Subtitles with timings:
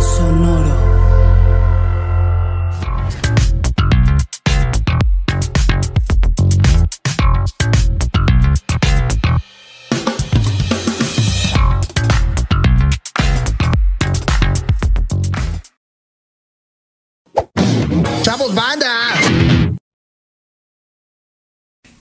[0.00, 0.55] Sonoro.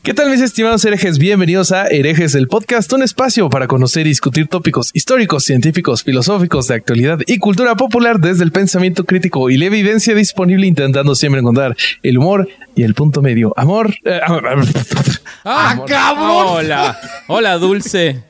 [0.05, 1.18] ¿Qué tal mis estimados herejes?
[1.18, 6.68] Bienvenidos a Herejes, el podcast, un espacio para conocer y discutir tópicos históricos, científicos, filosóficos,
[6.68, 11.41] de actualidad y cultura popular desde el pensamiento crítico y la evidencia disponible intentando siempre
[11.41, 13.52] encontrar el humor y el punto medio.
[13.57, 13.96] Amor.
[14.05, 14.20] eh,
[15.43, 15.90] ¡Ah, amor.
[15.90, 16.46] cabrón!
[16.49, 18.21] Hola, hola Dulce.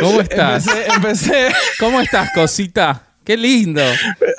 [0.00, 0.66] ¿Cómo estás?
[0.66, 1.48] Empecé, empecé.
[1.78, 3.05] ¿Cómo estás, cosita?
[3.26, 3.82] Qué lindo.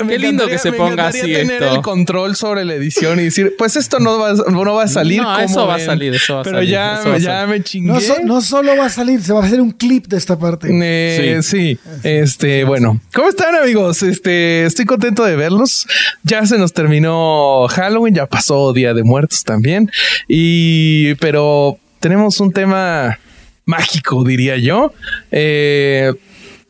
[0.06, 3.54] Me Qué lindo que se ponga así tener el control sobre la edición y decir,
[3.58, 5.22] pues esto no va, no va a salir.
[5.22, 7.18] No, como eso va a salir, eso va a Pero salir, ya, eso va a
[7.18, 7.50] ya salir.
[7.58, 7.92] me chingué.
[7.92, 10.40] No, so- no solo va a salir, se va a hacer un clip de esta
[10.40, 10.70] parte.
[10.72, 11.78] Eh, sí.
[12.04, 14.02] este, bueno, ¿cómo están amigos?
[14.04, 15.86] Este, estoy contento de verlos.
[16.24, 19.92] Ya se nos terminó Halloween, ya pasó Día de Muertos también.
[20.30, 23.20] Y, pero tenemos un tema
[23.66, 24.94] mágico, diría yo.
[25.32, 26.14] Eh,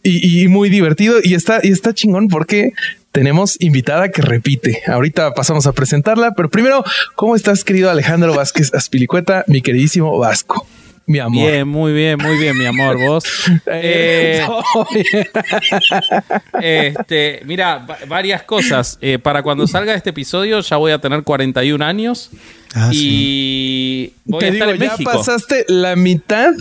[0.09, 2.72] y, y muy divertido y está, y está chingón porque
[3.11, 4.81] tenemos invitada que repite.
[4.88, 6.83] Ahorita pasamos a presentarla, pero primero,
[7.16, 10.67] ¿cómo estás, querido Alejandro Vázquez Aspilicueta, mi queridísimo Vasco?
[11.09, 11.50] Mi amor.
[11.50, 12.97] Bien, muy bien, muy bien, mi amor.
[13.00, 13.23] Vos.
[13.72, 14.45] Eh,
[16.61, 18.97] este, mira, va- varias cosas.
[19.02, 22.30] Eh, para cuando salga este episodio ya voy a tener 41 años
[22.75, 26.51] Ah, y voy Te a estar digo, en ya pasaste la mitad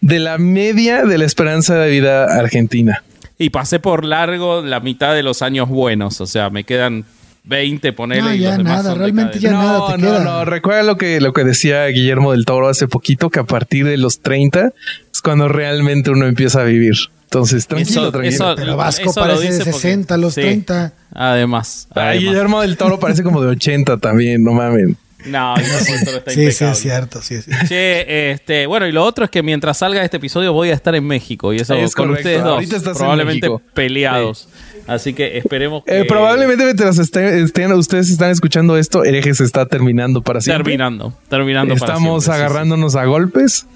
[0.00, 3.02] de la media de la esperanza de vida argentina.
[3.38, 6.20] Y pasé por largo la mitad de los años buenos.
[6.20, 7.04] O sea, me quedan
[7.44, 8.20] 20, ponele.
[8.22, 9.38] No, y ya los demás nada, son realmente.
[9.38, 10.24] Ya nada te no, queda.
[10.24, 13.84] no, recuerda lo que, lo que decía Guillermo del Toro hace poquito, que a partir
[13.86, 14.72] de los 30
[15.12, 16.94] es cuando realmente uno empieza a vivir.
[17.24, 18.34] Entonces, tranquilo, Eso- tranquilo.
[18.34, 20.92] eso- Pero Vasco eso lo parece de dice porque- 60 a los sí, 30.
[21.14, 21.86] Además.
[21.94, 22.20] Ay.
[22.20, 24.96] Guillermo del Toro parece como de 80 también, no mames.
[25.26, 27.22] No, el productor está Sí, sí, es cierto.
[27.22, 27.50] Sí, sí.
[27.66, 30.94] Che, este, bueno, y lo otro es que mientras salga este episodio voy a estar
[30.94, 32.28] en México y eso Es con correcto.
[32.28, 34.48] ustedes dos, probablemente peleados.
[34.86, 39.66] Así que esperemos que Eh, probablemente mientras estén, estén- ustedes están escuchando esto, Herejes está
[39.66, 40.64] terminando para siempre.
[40.64, 43.66] terminando, terminando para Estamos siempre, sí, agarrándonos a golpes.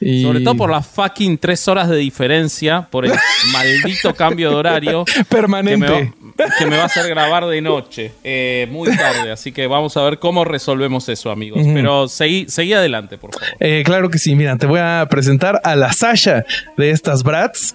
[0.00, 0.22] Y...
[0.22, 3.12] Sobre todo por las fucking tres horas de diferencia, por el
[3.52, 6.12] maldito cambio de horario que me, permanente.
[6.40, 9.30] va, que me va a hacer grabar de noche, eh, muy tarde.
[9.32, 11.62] Así que vamos a ver cómo resolvemos eso, amigos.
[11.74, 13.48] Pero seguí, seguí adelante, por favor.
[13.60, 16.44] Eh, claro que sí, mira, te voy a presentar a la Sasha
[16.76, 17.74] de estas brats.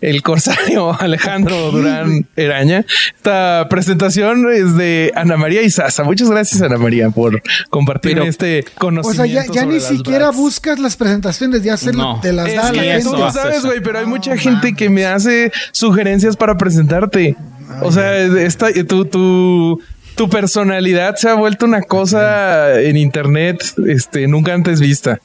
[0.00, 2.84] El corsario Alejandro Durán Eraña.
[3.16, 6.04] Esta presentación es de Ana María y Sasa.
[6.04, 9.52] Muchas gracias, Ana María, por compartir Pero- este O conocimiento.
[9.52, 10.36] sea, ya, ni siquiera brats.
[10.36, 12.20] buscas las presentaciones, ya se No.
[12.20, 13.18] te las Es da a la que tú gente.
[13.18, 17.36] lo hace sabes, güey, pero hay mucha gente que me hace sugerencias para presentarte.
[17.82, 19.80] O sea, esta, tu, tu,
[20.14, 25.18] tu personalidad se ha vuelto una cosa en internet este, nunca antes vista.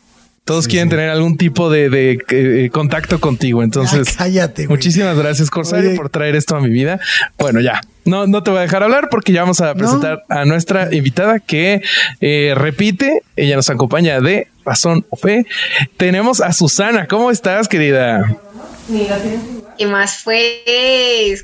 [0.44, 3.62] Todos quieren tener algún tipo de, de, eh, contacto contigo.
[3.64, 4.78] Entonces, Ya, cállate, güey.
[4.78, 5.98] muchísimas gracias, Corsario, Oye.
[5.98, 7.00] por traer esto a mi vida.
[7.38, 7.82] Bueno, ya.
[8.06, 11.40] No, no te voy a dejar hablar porque ya vamos a presentar a nuestra invitada
[11.40, 11.84] que
[12.20, 13.22] eh, repite.
[13.36, 15.46] Ella nos acompaña de Razón o Fe.
[15.98, 17.08] Tenemos a Susana.
[17.08, 18.38] ¿Cómo estás, querida?
[19.78, 20.64] ¿Qué más fue?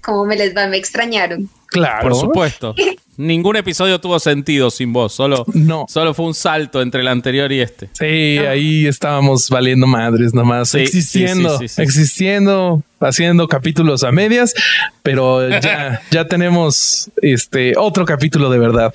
[0.04, 0.68] ¿Cómo me les va?
[0.68, 1.50] Me extrañaron.
[1.68, 2.10] Claro.
[2.10, 2.76] Por supuesto.
[3.18, 5.12] Ningún episodio tuvo sentido sin vos.
[5.12, 5.86] Solo, No.
[5.90, 7.90] solo fue un salto entre el anterior y este.
[7.94, 8.06] Sí,
[8.46, 11.82] ahí estábamos valiendo madres nomás, Sí, existiendo, sí, sí, sí, sí.
[11.82, 14.54] existiendo, haciendo capítulos a medias,
[15.02, 18.94] pero ya, ya tenemos este otro capítulo de verdad.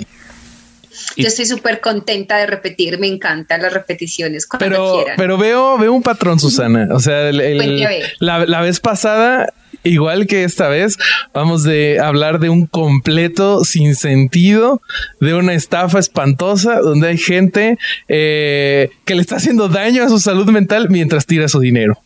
[1.17, 5.15] Y- Yo estoy súper contenta de repetir, me encantan las repeticiones cuando Pero, quieran.
[5.17, 6.89] pero veo, veo un patrón, Susana.
[6.93, 8.13] O sea, el- ver.
[8.21, 9.53] la, la vez pasada,
[9.85, 10.97] igual que esta vez,
[11.35, 14.81] vamos de hablar de un completo sin sentido,
[15.21, 17.79] de una estafa espantosa, donde hay gente
[18.09, 21.99] eh, que le está haciendo daño a su salud mental mientras tira su dinero.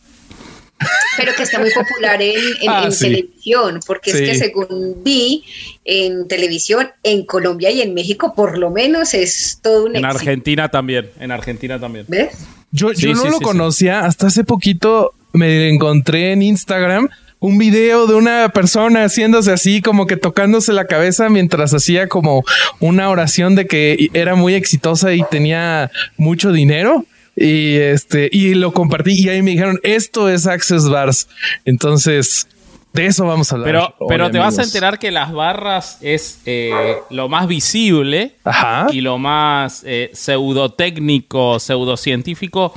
[1.17, 3.05] Pero que está muy popular en, en- Ah, en sí.
[3.05, 4.17] televisión, porque Sí.
[4.23, 5.43] es que según vi
[5.85, 10.19] en televisión, en Colombia y en México, por lo menos es todo un En éxito.
[10.19, 11.09] Argentina también.
[11.19, 12.05] En Argentina también.
[12.07, 12.35] ¿Ves?
[12.71, 15.13] Yo, Sí, yo no sí, lo sí, conocía hasta hace poquito.
[15.33, 17.09] Me encontré en Instagram
[17.39, 22.43] un video de una persona haciéndose así, como que tocándose la cabeza mientras hacía como
[22.79, 27.05] una oración de que era muy exitosa y tenía mucho dinero.
[27.39, 31.27] Y este, y lo compartí y ahí me dijeron, esto es Access Bars.
[31.65, 32.47] Entonces,
[32.93, 33.67] de eso vamos a hablar.
[33.67, 36.71] Pero, hoy, pero te vas a enterar que las barras es eh,
[37.11, 38.87] lo más visible Ajá.
[38.91, 42.73] y lo más eh, pseudotécnico, pseudocientífico,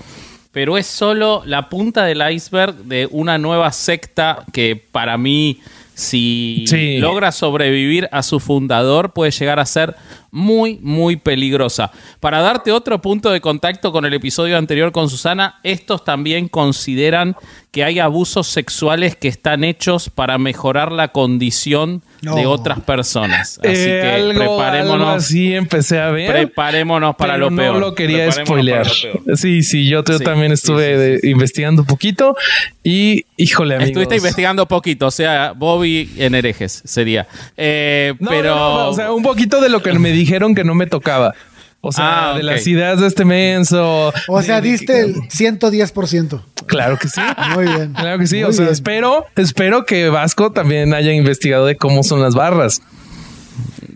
[0.53, 5.61] pero es solo la punta del iceberg de una nueva secta que para mí,
[5.95, 6.99] si Sí.
[6.99, 9.95] logra sobrevivir a su fundador, puede llegar a ser
[10.31, 11.91] muy, muy peligrosa.
[12.21, 17.37] Para darte otro punto de contacto con el episodio anterior con Susana, estos también consideran
[17.73, 22.51] que hay abusos sexuales que están hechos para mejorar la condición de No.
[22.51, 23.59] otras personas.
[23.63, 24.93] Así Eh, que algo, preparémonos.
[25.07, 26.33] algo así empecé a ver.
[26.33, 27.75] Preparémonos para lo peor.
[27.75, 28.87] No lo quería spoilear.
[29.25, 29.37] lo.
[29.37, 32.35] Sí, sí, yo, yo Sí, también estuve sí, sí, investigando un poquito
[32.83, 33.91] y híjole, amigos.
[33.91, 37.29] Estuviste investigando poquito, o sea, Bobby en herejes sería.
[37.57, 38.55] Eh, No, pero.
[38.57, 41.35] no, no, o sea, un poquito de lo que me dijeron que no me tocaba.
[41.83, 44.13] O sea, Ah, de las ideas de este menso.
[44.29, 46.43] O sea, diste el 110%.
[46.67, 47.21] Claro que sí.
[47.55, 47.95] Muy bien.
[47.95, 48.37] Claro que sí.
[48.37, 48.73] Muy o sea, bien.
[48.75, 52.83] espero, espero que Vasco también haya investigado de cómo son las barras.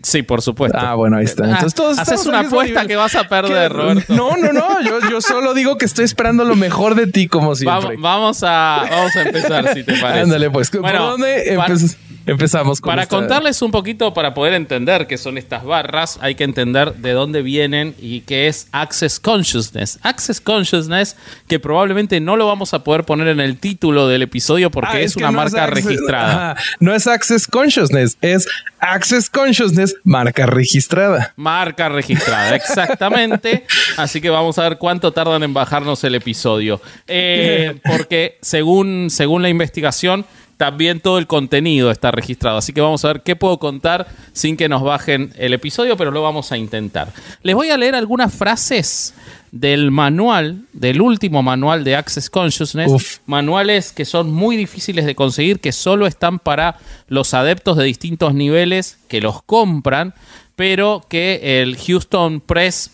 [0.01, 0.77] Sí, por supuesto.
[0.79, 1.43] Ah, bueno, ahí está.
[1.45, 2.87] Ah, Entonces todos haces una apuesta nivel.
[2.87, 3.77] que vas a perder, ¿Qué?
[3.77, 4.13] Roberto.
[4.15, 4.81] No, no, no.
[4.81, 7.97] Yo, yo solo digo que estoy esperando lo mejor de ti, como Vamos, siempre.
[7.99, 10.21] vamos a, vamos a empezar, si te parece.
[10.21, 10.69] Ándale, pues.
[10.69, 11.95] ¿Por Bueno, dónde para- empe-
[12.25, 16.35] empezamos con Para esta- contarles un poquito, para poder entender qué son estas barras, hay
[16.35, 19.99] que entender de dónde vienen y qué es Access Consciousness.
[20.03, 21.15] Access Consciousness,
[21.47, 25.01] que probablemente no lo vamos a poder poner en el título del episodio porque Ah,
[25.01, 26.55] es, que una no marca Access- registrada.
[26.79, 28.47] No es Access Consciousness, es
[28.79, 31.33] Access Consciousness, marca registrada.
[31.35, 33.65] Marca registrada, exactamente.
[33.97, 36.81] Así que vamos a ver cuánto tardan en bajarnos el episodio.
[37.07, 40.25] Eh, porque según, según la investigación,
[40.57, 42.57] también todo el contenido está registrado.
[42.57, 46.11] Así que vamos a ver qué puedo contar sin que nos bajen el episodio, pero
[46.11, 47.11] lo vamos a intentar.
[47.43, 49.13] Les voy a leer algunas frases
[49.51, 52.91] del manual, del último manual de Access Consciousness.
[52.91, 53.17] Uf.
[53.25, 58.33] Manuales que son muy difíciles de conseguir, que solo están para los adeptos de distintos
[58.33, 60.13] niveles que los compran,
[60.55, 62.91] pero que el Houston Press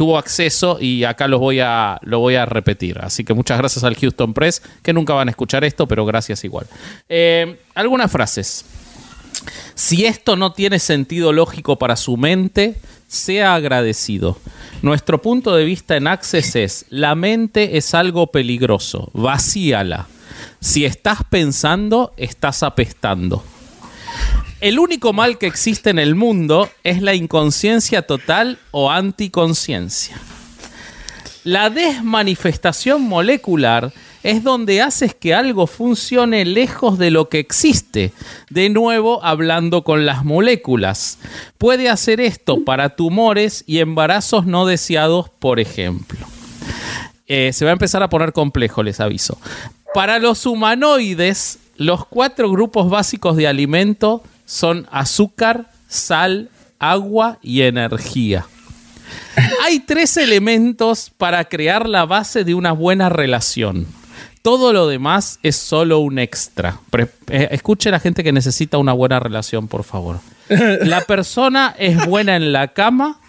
[0.00, 2.98] tuvo acceso y acá los voy a, lo voy a repetir.
[3.02, 6.42] Así que muchas gracias al Houston Press, que nunca van a escuchar esto, pero gracias
[6.42, 6.66] igual.
[7.06, 8.64] Eh, algunas frases.
[9.74, 12.76] Si esto no tiene sentido lógico para su mente,
[13.08, 14.38] sea agradecido.
[14.80, 20.06] Nuestro punto de vista en Access es, la mente es algo peligroso, vacíala.
[20.60, 23.44] Si estás pensando, estás apestando.
[24.60, 30.20] El único mal que existe en el mundo es la inconsciencia total o anticonciencia.
[31.44, 33.90] La desmanifestación molecular
[34.22, 38.12] es donde haces que algo funcione lejos de lo que existe.
[38.50, 41.18] De nuevo, hablando con las moléculas.
[41.56, 46.18] Puede hacer esto para tumores y embarazos no deseados, por ejemplo.
[47.26, 49.38] Eh, se va a empezar a poner complejo, les aviso.
[49.94, 56.50] Para los humanoides, los cuatro grupos básicos de alimento son azúcar, sal,
[56.80, 58.46] agua y energía.
[59.64, 63.86] Hay tres elementos para crear la base de una buena relación.
[64.42, 66.80] Todo lo demás es solo un extra.
[66.90, 70.18] Pre- eh, escuche la gente que necesita una buena relación, por favor.
[70.48, 73.20] La persona es buena en la cama,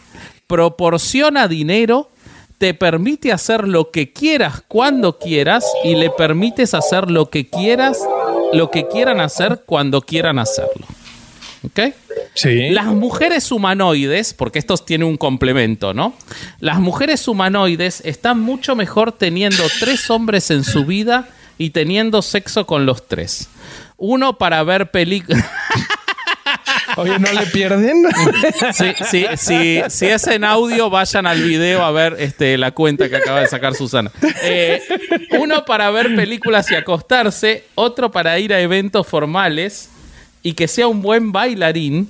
[0.47, 2.09] proporciona dinero,
[2.57, 7.99] te permite hacer lo que quieras cuando quieras y le permites hacer lo que quieras,
[8.53, 10.87] lo que quieran hacer cuando quieran hacerlo.
[11.63, 11.79] ¿Ok?
[12.33, 12.69] Sí.
[12.69, 16.15] Las mujeres humanoides, porque estos tienen un complemento, ¿no?
[16.59, 22.65] Las mujeres humanoides están mucho mejor teniendo tres hombres en su vida y teniendo sexo
[22.65, 23.49] con los tres.
[23.97, 25.45] Uno para ver películas.
[26.97, 28.03] Oye, ¿no le pierden?
[28.73, 33.07] Sí, sí, sí, si es en audio, vayan al video a ver este, la cuenta
[33.07, 34.11] que acaba de sacar Susana.
[34.43, 34.81] Eh,
[35.39, 39.90] uno para ver películas y acostarse, otro para ir a eventos formales
[40.43, 42.09] y que sea un buen bailarín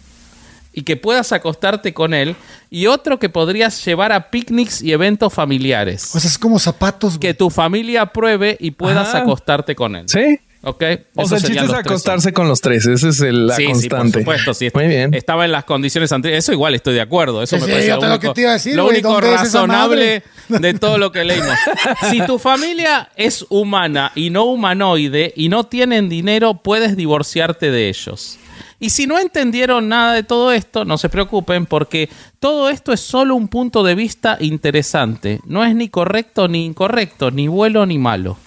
[0.73, 2.35] y que puedas acostarte con él,
[2.69, 6.15] y otro que podrías llevar a picnics y eventos familiares.
[6.15, 7.17] O sea, es como zapatos.
[7.17, 9.19] que tu familia apruebe y puedas Ajá.
[9.19, 10.05] acostarte con él.
[10.07, 10.39] sí.
[10.63, 10.84] ¿Ok?
[11.15, 12.86] O sea, el chiste es tres acostarse con los tres.
[12.86, 14.20] Ese es el, la sí, constante.
[14.20, 14.53] Sí, por supuesto.
[14.53, 15.13] Sí, Muy bien.
[15.13, 16.46] Estaba en las condiciones anteriores.
[16.46, 17.41] Eso igual estoy de acuerdo.
[17.41, 19.41] Eso Sí, me parece yo lo que te iba a decir, lo único ¿dónde es
[19.41, 21.58] esa razonable de todo lo que leímos.
[22.12, 27.89] si tu familia es humana y no humanoide y no tienen dinero, puedes divorciarte de
[27.89, 28.38] ellos.
[28.80, 33.00] Y si no entendieron nada de todo esto, no se preocupen porque todo esto es
[33.00, 35.39] solo un punto de vista interesante.
[35.46, 38.38] No es ni correcto ni incorrecto, ni bueno ni malo.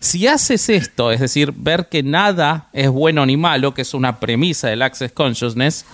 [0.00, 4.20] Si haces esto, es decir, ver que nada es bueno ni malo, que es una
[4.20, 5.84] premisa del Access Consciousness,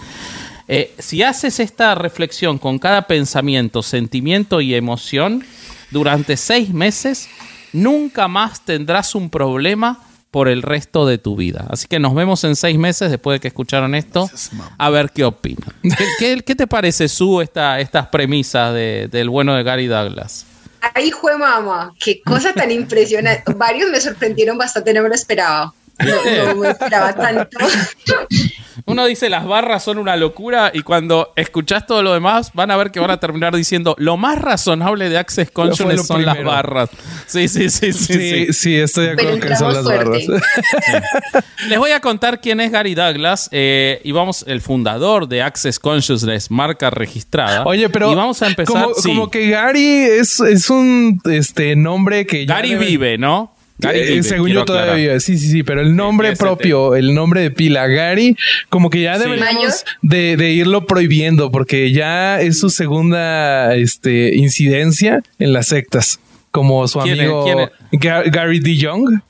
[0.69, 5.45] eh, si haces esta reflexión con cada pensamiento, sentimiento y emoción,
[5.91, 7.29] durante seis meses,
[7.73, 11.67] nunca más tendrás un problema por el resto de tu vida.
[11.69, 14.31] Así que nos vemos en seis meses después de que escucharon esto,
[14.79, 15.75] a ver qué opinan.
[15.83, 20.47] ¿Qué, qué- qué te parece, Su, esta, estas premisas de- del bueno de Gary Douglas?
[20.83, 23.53] Ay, jue mamá, qué cosa tan impresionante.
[23.55, 25.73] Varios me sorprendieron bastante, no me lo esperaba.
[25.99, 27.59] No, no me esperaba tanto.
[28.87, 32.77] Uno dice las barras son una locura y cuando escuchás todo lo demás van a
[32.77, 36.89] ver que van a terminar diciendo lo más razonable de Access Consciousness son las barras.
[37.27, 38.13] Sí, sí, sí, sí.
[38.13, 38.53] Sí, sí.
[38.53, 40.23] sí, estoy de Pero acuerdo que son las barras.
[41.69, 45.79] Les voy a contar quién es Gary Douglas eh, y vamos, el fundador de Access
[45.79, 47.65] Consciousness, marca registrada.
[47.65, 48.83] Oye, pero Y vamos a empezar.
[48.85, 49.09] como, sí.
[49.09, 53.52] como que Gary es, es un este nombre que ya Gary debe- vive, ¿no?
[53.79, 55.21] Gary Eh, según yo todavía aclarar.
[55.21, 58.37] Sí, sí, sí, pero el nombre propio, el nombre de pila Gary,
[58.69, 65.23] como que ya deberíamos de, de irlo prohibiendo porque ya es su segunda este, incidencia
[65.39, 66.21] en las sectas.
[66.53, 67.21] Como su ¿Quién es?
[67.23, 67.71] amigo ¿Quién es?
[68.01, 68.77] Ga- Gary D.
[68.77, 69.21] Young.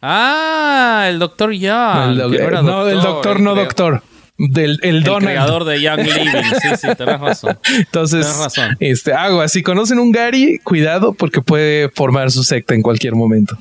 [0.00, 2.10] Ah, el doctor Young.
[2.10, 3.64] el, do- que no, el doctor, no creo.
[3.64, 4.02] doctor.
[4.38, 5.26] Del, el El Donald.
[5.26, 6.42] creador de Young Living.
[6.62, 7.58] Sí, sí, tenés razón.
[7.76, 8.76] Entonces, Tenés razón.
[8.78, 13.58] este, agua, si conocen un Gary, cuidado porque puede formar su secta en cualquier momento.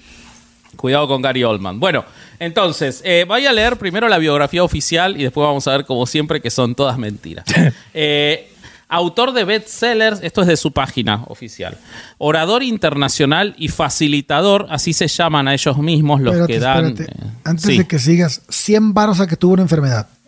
[0.76, 1.80] Cuidado con Gary Oldman.
[1.80, 2.06] Bueno,
[2.40, 6.06] entonces, eh, voy a leer primero la biografía oficial y después vamos a ver, como
[6.06, 7.46] siempre, que son todas mentiras.
[7.96, 8.52] Eh,
[8.90, 11.78] autor de bestsellers, esto es de su página oficial.
[12.18, 16.86] Orador internacional y facilitador, así se llaman a ellos mismos los Espérate, que dan.
[16.88, 17.26] espérate.
[17.26, 17.78] eh, Antes sí.
[17.80, 20.08] de que sigas, 100 varos a que tuvo una enfermedad.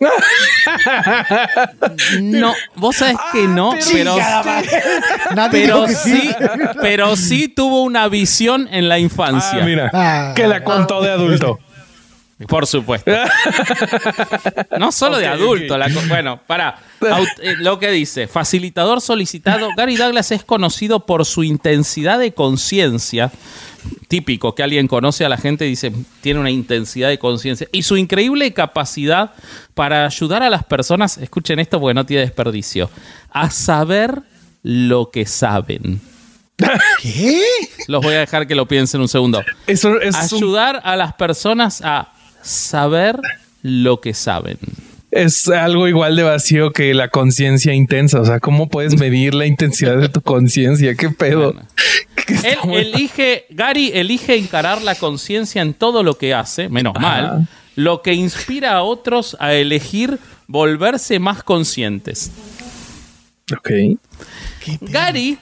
[2.20, 4.16] No, vos sabés que no, pero,
[5.34, 6.20] Nadie pero dijo que sí.
[6.20, 6.34] sí,
[6.80, 9.60] pero sí tuvo una visión en la infancia.
[9.62, 10.32] Ah, mira, Ah.
[10.34, 11.58] que la contó de adulto.
[12.48, 13.10] Por supuesto.
[14.78, 15.74] No solo de adulto.
[15.74, 15.80] ok.
[15.80, 16.78] la co- bueno, para.
[17.58, 19.68] lo que dice, facilitador solicitado.
[19.76, 23.30] Gary Douglas es conocido por su intensidad de conciencia.
[24.08, 27.68] Típico que alguien conoce a la gente y dice, tiene una intensidad de conciencia.
[27.72, 29.32] Y su increíble capacidad
[29.74, 32.90] para ayudar a las personas, escuchen esto porque no tiene desperdicio,
[33.30, 34.22] a saber
[34.62, 36.00] lo que saben.
[37.00, 37.42] ¿Qué?
[37.86, 39.42] Los voy a dejar que lo piensen un segundo.
[39.66, 43.18] Eso es un, Ayudar a las personas a saber
[43.62, 44.58] lo que saben.
[45.10, 48.20] es algo igual de vacío que la conciencia intensa.
[48.20, 50.94] O sea, ¿cómo puedes medir la intensidad de tu conciencia?
[50.94, 51.52] ¿Qué pedo?
[51.52, 51.68] Bueno.
[52.44, 58.02] Él elige, Gary elige encarar la conciencia en todo lo que hace, menos mal, lo
[58.02, 62.30] que inspira a otros a elegir volverse más conscientes.
[63.52, 63.70] Ok.
[64.80, 65.38] Gary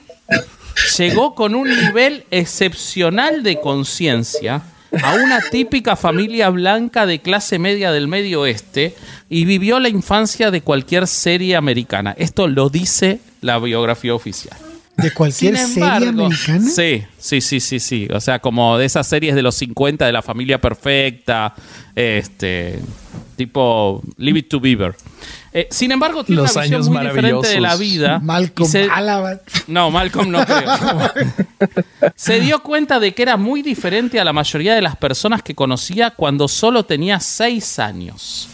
[0.97, 4.63] llegó con un nivel excepcional de conciencia
[5.03, 8.95] a una típica familia blanca de clase media del medio oeste
[9.29, 12.15] y vivió la infancia de cualquier serie americana.
[12.17, 14.68] Esto lo dice la biografía oficial.
[15.01, 16.69] ¿De cualquier serie americana?
[16.69, 18.07] Sí, sí, sí, sí, sí.
[18.13, 21.53] O sea, como de esas series de los 50 de la familia perfecta,
[21.95, 22.79] este,
[23.35, 24.95] tipo Leave It to Beaver.
[25.51, 28.19] Eh, sin embargo, tiene Los una visión años muy diferente de la vida.
[28.19, 28.87] Malcolm se-
[29.67, 30.69] no, Malcolm no creo.
[32.15, 35.55] Se dio cuenta de que era muy diferente a la mayoría de las personas que
[35.55, 38.47] conocía cuando solo tenía seis años.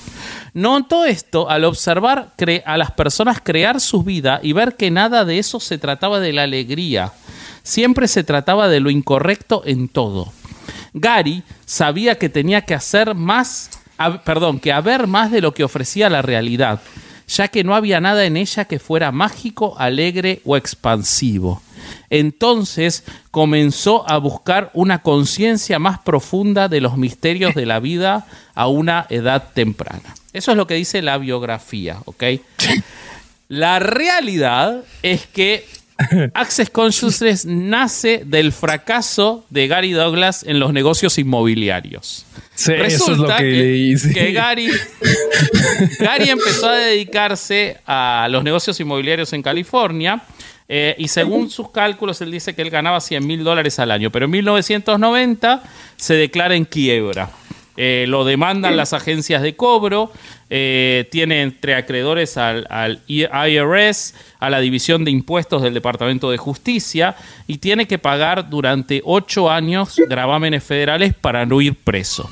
[0.55, 2.31] Notó esto al observar
[2.65, 6.31] a las personas crear su vida y ver que nada de eso se trataba de
[6.31, 7.11] la alegría.
[7.61, 10.31] Siempre se trataba de lo incorrecto en todo.
[10.93, 13.69] Gary sabía que tenía que hacer más,
[14.23, 16.79] perdón, que haber más de lo que ofrecía la realidad,
[17.27, 21.61] ya que no había nada en ella que fuera mágico, alegre o expansivo.
[22.09, 28.67] Entonces comenzó a buscar una conciencia más profunda de los misterios de la vida a
[28.69, 30.15] una edad temprana.
[30.35, 32.23] Eso es lo que dice la biografía, ¿ok?
[33.47, 35.65] La realidad es que
[36.33, 42.25] Access Consciousness nace del fracaso de Gary Douglas en los negocios inmobiliarios.
[42.53, 43.97] Sí, eso es lo que, que, leí.
[43.97, 44.13] sí.
[44.13, 44.69] que Gary,
[45.99, 50.21] Gary empezó a dedicarse a los negocios inmobiliarios en California
[50.67, 54.11] eh, y según sus cálculos él dice que él ganaba 100 mil dólares al año,
[54.11, 55.63] pero en 1990
[55.95, 57.29] se declara en quiebra.
[57.77, 60.11] Eh, lo demandan las agencias de cobro,
[60.49, 67.15] eh, tiene entre acreedores al, IRS, a la División de Impuestos del Departamento de Justicia,
[67.47, 72.29] y tiene que pagar durante ocho años gravámenes federales para no ir preso.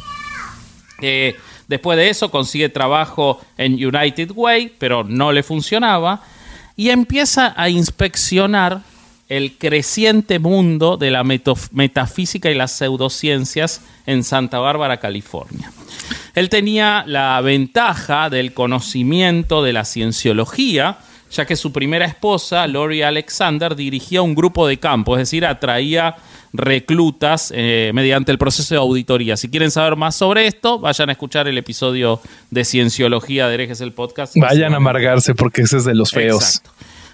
[1.01, 1.35] Eh,
[1.67, 6.21] después de eso consigue trabajo en United Way, pero no le funcionaba.
[6.77, 8.81] Y empieza a inspeccionar
[9.29, 15.71] el creciente mundo de la metafísica y las pseudociencias en Santa Bárbara, California.
[16.35, 20.97] Él tenía la ventaja del conocimiento de la cienciología,
[21.31, 26.15] ya que su primera esposa, Lori Alexander, dirigía un grupo de campo, es decir, atraía
[26.53, 29.35] reclutas eh, mediante el proceso de auditoría.
[29.37, 33.81] Si quieren saber más sobre esto, vayan a escuchar el episodio de Cienciología de Herejes
[33.81, 34.35] el podcast.
[34.37, 36.57] Vayan a amargarse porque ese es de los feos.
[36.57, 36.71] Exacto.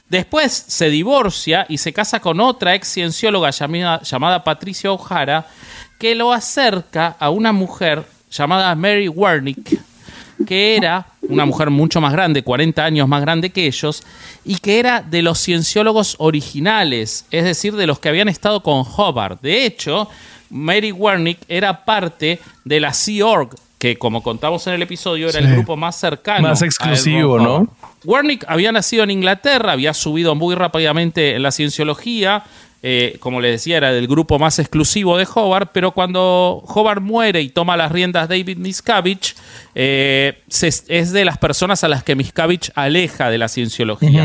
[0.10, 5.48] Después se divorcia y se casa con otra ex ciencióloga llamada, llamada Patricia O'Hara,
[6.00, 9.80] que lo acerca a una mujer llamada Mary Wernick,
[10.48, 14.04] que era una mujer mucho más grande, 40 años más grande que ellos,
[14.44, 18.84] y que era de los cienciólogos originales, es decir, de los que habían estado con
[18.84, 19.42] Hobart.
[19.42, 20.10] De hecho,
[20.50, 25.40] Mary Wernick era parte de la Sea Org, que como contamos en el episodio, era
[25.40, 26.48] el grupo más cercano.
[26.48, 27.76] Más exclusivo, ¿no?
[28.04, 32.44] Warnick había nacido en Inglaterra, había subido muy rápidamente en la cienciología,
[32.82, 37.42] eh, como les decía, era del grupo más exclusivo de Hobart, pero cuando Hobart muere
[37.42, 39.34] y toma las riendas David Miscavige,
[39.76, 44.24] eh, se- es de las personas a las que Miscavige aleja de la cienciología.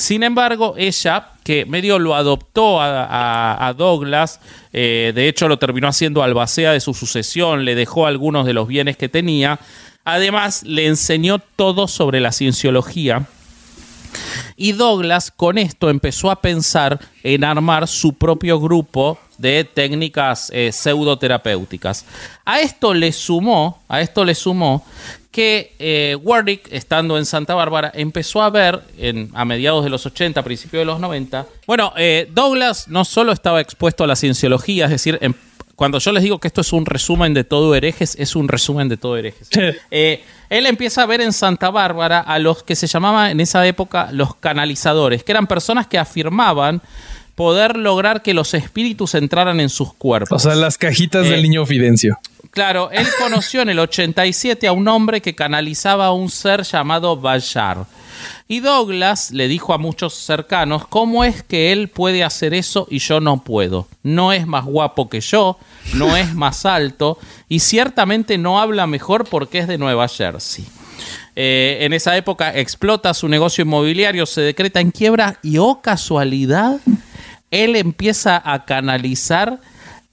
[0.00, 4.40] Sin embargo, ella, que medio lo adoptó a, Douglas,
[4.72, 8.66] eh, de hecho lo terminó haciendo albacea de su sucesión, le dejó algunos de los
[8.66, 9.60] bienes que tenía,
[10.02, 13.26] además le enseñó todo sobre la cienciología.
[14.56, 20.72] Y Douglas con esto empezó a pensar en armar su propio grupo de técnicas eh,
[20.72, 22.06] pseudoterapéuticas.
[22.46, 24.82] A esto le sumó, a esto le sumó
[25.30, 30.04] que eh, Warwick, estando en Santa Bárbara, empezó a ver en, a mediados de los
[30.04, 31.46] 80, principios de los 90.
[31.66, 35.36] Bueno, eh, Douglas no solo estaba expuesto a la cienciología, es decir, en-
[35.76, 38.88] cuando yo les digo que esto es un resumen de todo herejes, es un resumen
[38.90, 39.48] de todo herejes.
[39.90, 43.66] Eh, él empieza a ver en Santa Bárbara a los que se llamaban en esa
[43.66, 46.82] época los canalizadores, que eran personas que afirmaban
[47.34, 50.44] poder lograr que los espíritus entraran en sus cuerpos.
[50.44, 52.18] O sea, las cajitas Eh, del niño Fidencio.
[52.50, 57.16] Claro, él conoció en el 87 a un hombre que canalizaba a un ser llamado
[57.16, 57.86] Bashar.
[58.48, 62.98] Y Douglas le dijo a muchos cercanos, ¿cómo es que él puede hacer eso y
[62.98, 63.86] yo no puedo?
[64.02, 65.56] No es más guapo que yo,
[65.94, 70.66] no es más alto y ciertamente no habla mejor porque es de Nueva Jersey.
[71.36, 76.78] Eh, en esa época explota su negocio inmobiliario, se decreta en quiebra y, oh casualidad,
[77.50, 79.60] él empieza a canalizar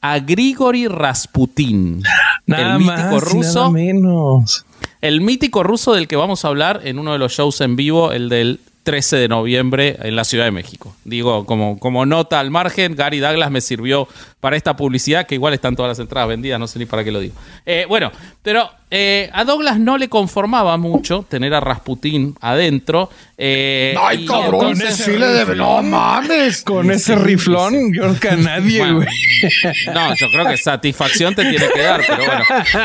[0.02, 2.04] a Grigori Rasputin,
[2.46, 4.66] Nada el mítico más y nada ruso, menos.
[5.02, 8.12] el mítico ruso del que vamos a hablar en uno de los shows en vivo,
[8.12, 10.96] el del 13 de noviembre en la Ciudad de México.
[11.04, 14.08] Digo, como, como nota al margen, Gary Douglas me sirvió
[14.40, 17.12] para esta publicidad, que igual están todas las entradas vendidas, no sé ni para qué
[17.12, 17.36] lo digo.
[17.66, 23.10] Eh, bueno, pero eh, a Douglas no le conformaba mucho tener a Rasputín adentro.
[23.38, 25.56] eh, Ay, cabrón, sí le debe.
[25.56, 26.62] No mames.
[26.62, 29.08] Con ese riflón, yo creo que a nadie, Bueno, güey.
[29.94, 32.44] No, yo creo que satisfacción te tiene que dar, pero bueno.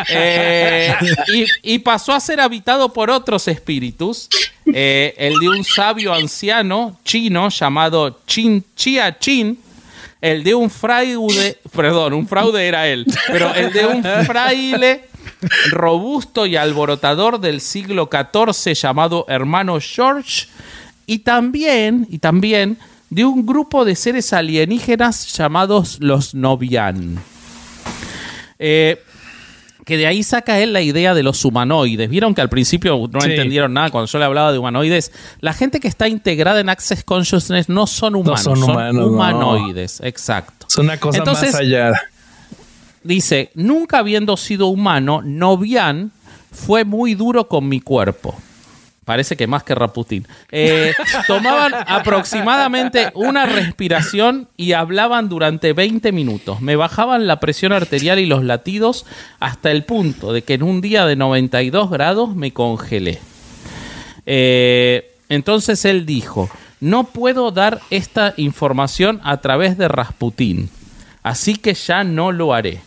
[0.08, 0.94] Eh,
[1.62, 4.28] y, y pasó a ser habitado por otros espíritus.
[4.72, 9.58] eh, el de un sabio anciano chino llamado Chin Chia Chin.
[10.20, 15.06] El de un fraude, perdón, un fraude era él, pero el de un fraile
[15.70, 20.46] robusto y alborotador del siglo XIV llamado hermano George
[21.06, 22.78] y también, y también
[23.10, 27.18] de un grupo de seres alienígenas llamados los Novian.
[28.58, 29.02] Eh,
[29.84, 32.08] que de ahí saca él la idea de los humanoides.
[32.08, 33.30] Vieron que al principio no Sí.
[33.30, 35.10] entendieron nada cuando yo le hablaba de humanoides.
[35.40, 39.12] La gente que está integrada en Access Consciousness no son humanos, son son, humanos, no.
[39.12, 40.00] humanoides.
[40.04, 40.66] Exacto.
[40.70, 41.92] Es una cosa Entonces, más allá.
[43.04, 46.12] Dice, nunca habiendo sido humano, Novian
[46.52, 48.36] fue muy duro con mi cuerpo.
[49.04, 50.28] Parece que más que Raputín.
[50.52, 50.94] Eh,
[51.26, 56.60] tomaban aproximadamente una respiración y hablaban durante 20 minutos.
[56.60, 59.04] Me bajaban la presión arterial y los latidos
[59.40, 63.18] hasta el punto de que en un día de 92 grados me congelé.
[64.24, 70.70] Eh, entonces él dijo, no puedo dar esta información a través de Rasputín,
[71.24, 72.80] así que ya no lo haré.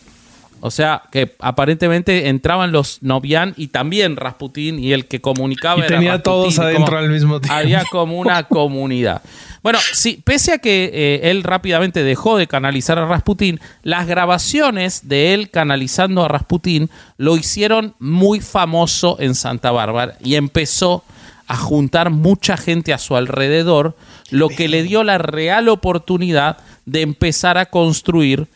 [0.66, 5.80] O sea, que aparentemente entraban los Novian y también Rasputín y el que comunicaba Y
[5.80, 7.56] era tenía Rasputín, todos como adentro al mismo tiempo.
[7.56, 9.22] Había como una comunidad.
[9.62, 15.08] Bueno, sí, pese a que eh, él rápidamente dejó de canalizar a Rasputín, las grabaciones
[15.08, 21.04] de él canalizando a Rasputín lo hicieron muy famoso en Santa Bárbara y empezó
[21.48, 23.96] a juntar mucha gente a su alrededor,
[24.30, 28.48] lo que le dio la real oportunidad de empezar a construir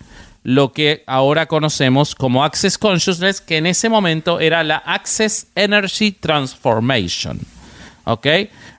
[0.42, 6.12] lo que ahora conocemos como Access Consciousness, que en ese momento era la Access Energy
[6.12, 7.38] Transformation.
[8.04, 8.26] ¿Ok?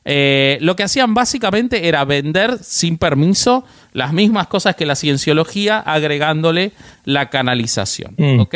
[0.04, 5.80] Eh, lo que hacían básicamente era vender sin permiso las mismas cosas que la cienciología,
[5.80, 6.72] agregándole
[7.06, 8.16] la canalización.
[8.18, 8.40] Mm.
[8.40, 8.56] ¿Ok?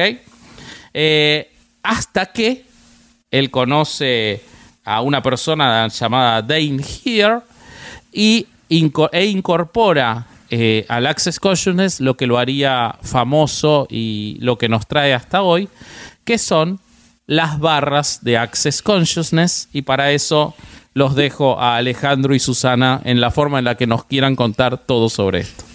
[0.94, 1.52] Eh,
[1.84, 2.66] hasta que
[3.30, 4.42] él conoce
[4.84, 7.40] a una persona llamada Dane Here
[8.12, 14.70] y e incorpora eh, al Access Consciousness lo que lo haría famoso y lo que
[14.70, 15.70] nos trae hasta hoy,
[16.24, 16.80] que son
[17.28, 20.56] las barras de Access Consciousness y para eso
[20.94, 24.78] los dejo a Alejandro y Susana en la forma en la que nos quieran contar
[24.78, 25.75] todo sobre esto.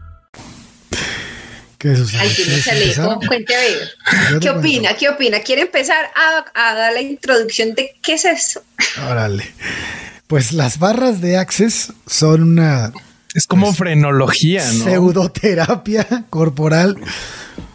[1.81, 3.27] ¿Qué ¿Quieres sé, Alejo, empezar?
[3.27, 3.89] cuente a ver.
[4.39, 4.59] ¿Qué cuento.
[4.59, 4.93] opina?
[4.95, 5.39] ¿Qué opina?
[5.39, 8.63] ¿Quiere empezar a, a dar la introducción de qué es eso?
[9.09, 9.51] Órale.
[10.27, 12.93] Pues las barras de Access son una
[13.33, 14.83] Es como frenología, ¿no?
[14.83, 16.97] pseudoterapia corporal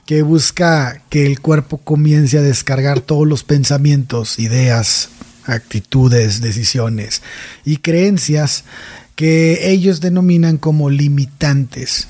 [0.06, 5.08] que busca que el cuerpo comience a descargar todos los pensamientos, ideas,
[5.44, 7.22] actitudes, decisiones
[7.64, 8.64] y creencias
[9.16, 12.06] que ellos denominan como limitantes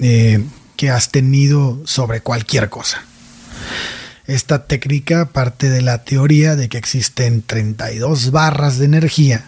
[0.00, 0.42] eh,
[0.82, 3.04] que has tenido sobre cualquier cosa.
[4.26, 9.44] Esta técnica parte de la teoría de que existen 32 barras de energía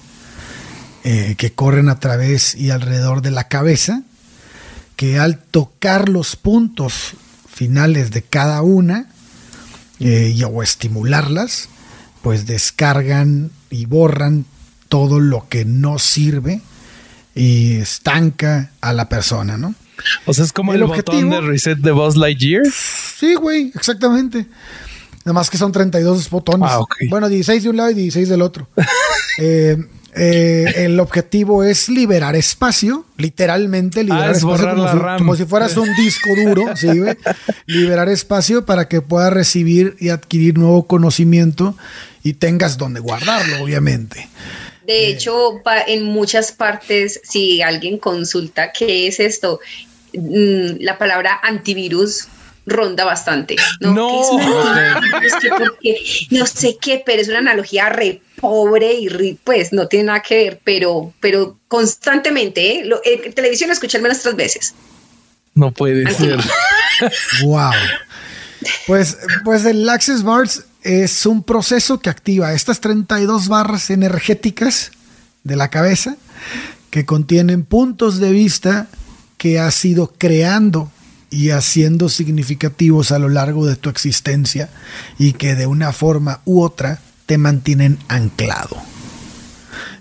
[1.02, 4.02] eh, que corren a través y alrededor de la cabeza,
[4.94, 7.14] que al tocar los puntos
[7.52, 9.06] finales de cada una
[9.98, 11.68] eh, y- o estimularlas,
[12.22, 14.44] pues descargan y borran
[14.88, 16.60] todo lo que no sirve
[17.34, 19.74] y estanca a la persona, ¿no?
[20.26, 22.62] O sea, es como el, El botón de reset de Buzz Lightyear.
[22.72, 24.46] Sí, güey, exactamente.
[25.24, 26.68] Nada más que son 32 botones.
[26.70, 26.94] Ah, ok.
[27.08, 28.68] Bueno, 16 de un lado y 16 del otro.
[29.36, 29.76] Eh,
[30.16, 35.76] eh, el objetivo es liberar espacio, literalmente liberar Ah, es espacio si, como si fueras
[35.76, 37.16] un disco duro, ¿sí, güey?
[37.66, 41.76] liberar espacio para que puedas recibir y adquirir nuevo conocimiento
[42.22, 44.28] y tengas donde guardarlo, obviamente.
[44.86, 49.60] De hecho, en muchas partes, si alguien consulta qué es esto,
[50.12, 52.26] mm, la palabra antivirus
[52.66, 53.56] ronda bastante.
[53.80, 54.08] No, No.
[55.80, 60.06] ¿Qué es no sé qué, pero es una analogía re pobre y pues no tiene
[60.06, 62.84] nada que ver, pero, pero constantemente, ¿eh?
[62.84, 64.74] Lo- en televisión lo escuché al menos tres veces.
[65.54, 66.38] No puede ser.
[67.42, 67.72] Wow.
[68.86, 74.92] Pues, pues el Access Bars es un proceso que activa estas 32 barras energéticas
[75.42, 76.16] de la cabeza
[76.90, 78.86] que contienen puntos de vista
[79.38, 80.90] que has ido creando
[81.30, 84.68] y haciendo significativos a lo largo de tu existencia
[85.18, 88.76] y que de una forma u otra te mantienen anclado.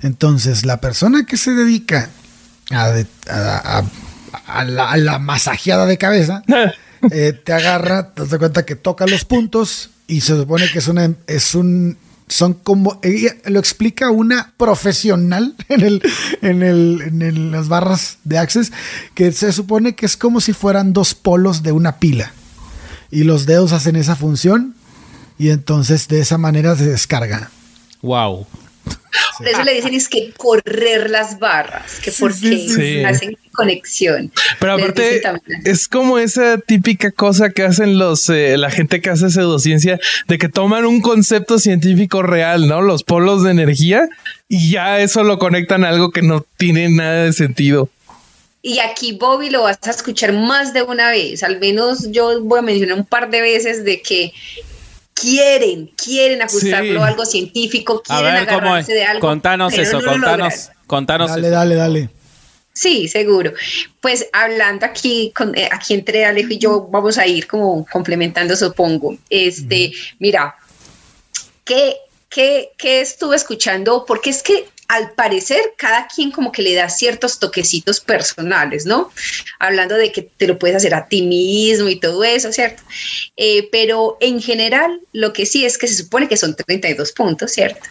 [0.01, 2.09] Entonces, la persona que se dedica
[2.69, 6.43] a, de- a- a- a la, a la masajeada de cabeza
[7.11, 10.87] eh, te agarra, te das cuenta que toca los puntos y se supone que es
[10.87, 16.01] una es un son como ella lo explica una profesional en el
[16.41, 18.71] en el en el- las barras de Access
[19.13, 22.31] que se supone que es como si fueran dos polos de una pila
[23.11, 24.75] y los dedos hacen esa función
[25.37, 27.49] y entonces de esa manera se descarga.
[28.01, 28.45] Wow.
[29.37, 33.03] Por eso le dicen es que correr las barras, que porque sí, sí.
[33.03, 34.31] hacen conexión.
[34.59, 35.21] Pero aparte,
[35.63, 40.37] es como esa típica cosa que hacen los eh, la gente que hace pseudociencia de
[40.37, 42.81] que toman un concepto científico real, ¿no?
[42.81, 44.07] Los polos de energía
[44.49, 47.89] y ya eso lo conectan a algo que no tiene nada de sentido.
[48.61, 51.43] Y aquí, Bobby, lo vas a escuchar más de una vez.
[51.43, 54.31] Al menos yo voy a mencionar un par de veces de que
[55.13, 56.97] quieren, quieren ajustarlo Sí.
[56.97, 58.63] a algo científico, A quieren ver cómo es.
[58.65, 59.19] agarrarse de algo.
[59.19, 61.55] Contanos pero eso, no contanos, contanos Dale, eso.
[61.55, 62.09] dale, dale.
[62.73, 63.53] Sí, seguro.
[64.01, 68.55] Pues hablando aquí, con, eh, aquí entre Alejo y yo vamos a ir como complementando,
[68.55, 69.15] supongo.
[69.29, 70.55] Este, mira,
[71.63, 71.97] ¿qué,
[72.29, 74.05] qué, qué estuve escuchando?
[74.05, 79.11] Porque es que al parecer cada quien como que le da ciertos toquecitos personales, ¿no?
[79.59, 82.83] Hablando de que te lo puedes hacer a ti mismo y todo eso, ¿cierto?
[83.37, 87.51] Eh, pero en general lo que sí es que se supone que son 32 puntos,
[87.51, 87.87] ¿cierto?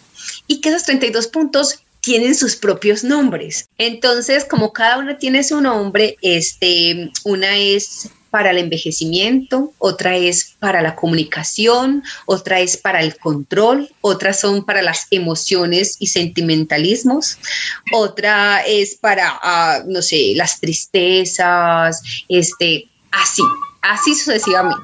[0.46, 3.68] Y que esos 32 puntos tienen sus propios nombres.
[3.78, 10.56] Entonces, como cada una tiene su nombre, este, una es para el envejecimiento, otra es
[10.58, 17.38] para la comunicación, otra es para el control, otras son para las emociones y sentimentalismos,
[17.92, 23.42] otra es para, ah, no sé, las tristezas, este, así,
[23.82, 24.82] así sucesivamente.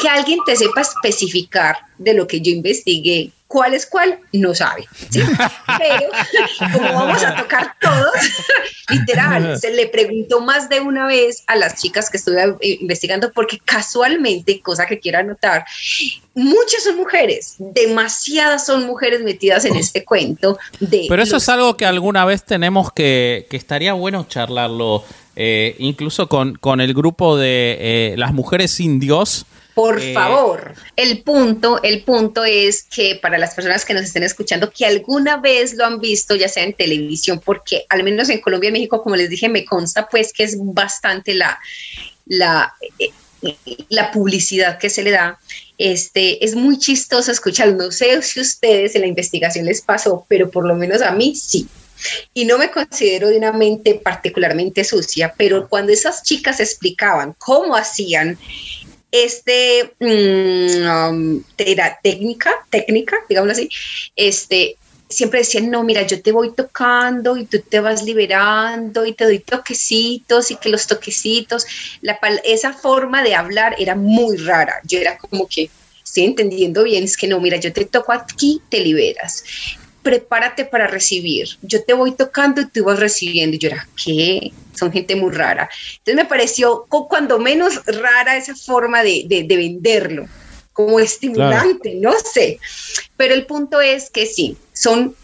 [0.00, 4.84] Que alguien te sepa especificar de lo que yo investigué cuál es cuál, no sabe.
[5.12, 6.10] Pero
[6.72, 8.12] como vamos a tocar todos,
[8.88, 13.60] literal, se le preguntó más de una vez a las chicas que estuve investigando, porque
[13.64, 15.64] casualmente, cosa que quiero anotar,
[16.34, 20.58] muchas son mujeres, demasiadas son mujeres metidas en este cuento.
[20.80, 25.04] De Pero eso es algo que alguna vez tenemos que, que estaría bueno charlarlo.
[25.36, 30.74] Eh, incluso con, con, el grupo de eh, las mujeres sin Dios, por eh, favor,
[30.94, 35.38] el punto, el punto es que para las personas que nos estén escuchando, que alguna
[35.38, 39.02] vez lo han visto, ya sea en televisión, porque al menos en Colombia y México,
[39.02, 41.58] como les dije, me consta pues que es bastante la,
[42.26, 43.10] la, eh,
[43.88, 45.40] la publicidad que se le da.
[45.76, 50.52] Este, es muy chistoso escuchar, no sé si ustedes en la investigación les pasó, pero
[50.52, 51.66] por lo menos a mí sí.
[52.32, 57.76] Y no me considero de una mente particularmente sucia, pero cuando esas chicas explicaban cómo
[57.76, 58.38] hacían
[59.10, 61.42] este, mm, um,
[62.02, 63.68] técnica, técnica, digamos así,
[64.16, 64.76] este,
[65.08, 69.24] siempre decían, no, mira, yo te voy tocando y tú te vas liberando y te
[69.24, 71.64] doy toquecitos y que los toquecitos,
[72.42, 74.80] esa forma de hablar era muy rara.
[74.84, 75.70] Yo era como que,
[76.02, 79.44] estoy entendiendo bien, es que no, mira, yo te toco aquí, te liberas
[80.04, 81.48] prepárate para recibir.
[81.62, 83.56] Yo te voy tocando y tú vas recibiendo.
[83.56, 84.52] Y yo era, ¿qué?
[84.74, 85.68] Son gente muy rara.
[85.98, 90.26] Entonces me pareció cuando menos rara esa forma de, de, venderlo,
[90.72, 92.60] como estimulante, no sé.
[93.16, 95.16] Pero el punto es que sí, son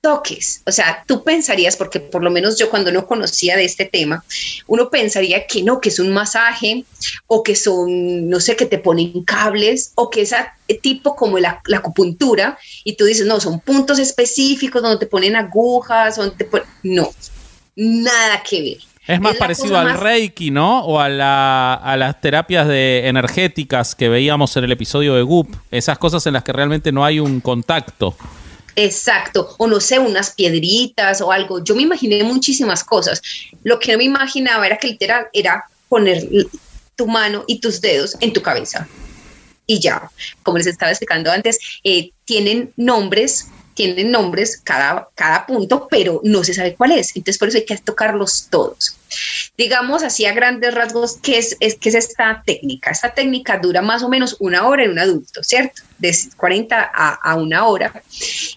[0.00, 0.62] toques.
[0.66, 4.24] O sea, tú pensarías, porque por lo menos yo cuando no conocía de este tema,
[4.66, 6.84] uno pensaría que no, que es un masaje
[7.26, 10.34] o que son, no sé, que te ponen cables o que es
[10.80, 16.16] tipo como la, acupuntura y tú dices, no, son puntos específicos donde te ponen agujas,
[16.16, 16.48] donde te
[16.82, 17.10] No,
[17.76, 18.78] nada que ver.
[19.06, 20.84] Es más parecido al Reiki, ¿no?
[20.84, 25.48] O a, la, a, las terapias de energéticas que veíamos en el episodio de Goop.
[25.72, 28.14] Esas cosas en las que realmente no hay un contacto.
[28.82, 31.62] Exacto, o no sé, unas piedritas o algo.
[31.62, 33.20] Yo me imaginé muchísimas cosas.
[33.62, 36.26] Lo que no me imaginaba era que literal era poner
[36.96, 38.88] tu mano y tus dedos en tu cabeza.
[39.66, 40.10] Y ya,
[40.42, 46.42] como les estaba explicando antes, eh, tienen nombres tienen nombres cada, cada punto, pero no
[46.42, 47.16] se sabe cuál es.
[47.16, 48.96] Entonces, por eso hay que tocarlos todos.
[49.56, 52.90] Digamos así a grandes rasgos, ¿qué es, es, qué es esta técnica?
[52.90, 55.82] Esta técnica dura más o menos una hora en un adulto, ¿cierto?
[55.98, 58.02] De 40 a, a una hora.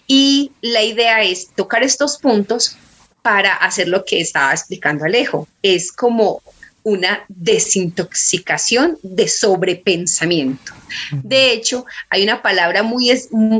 [0.06, 2.76] Y la idea es tocar estos puntos
[3.22, 5.48] para hacer lo que estaba explicando Alejo.
[5.62, 6.42] Es como
[6.84, 10.72] una desintoxicación de sobrepensamiento.
[11.10, 13.10] De hecho, hay una palabra muy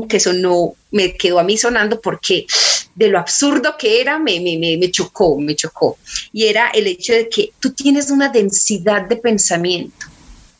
[0.07, 2.45] que sonó, me quedó a mí sonando porque
[2.93, 5.97] de lo absurdo que era, me, me, me, chocó, me chocó.
[6.31, 10.07] Y era el hecho de que tú tienes una densidad de pensamiento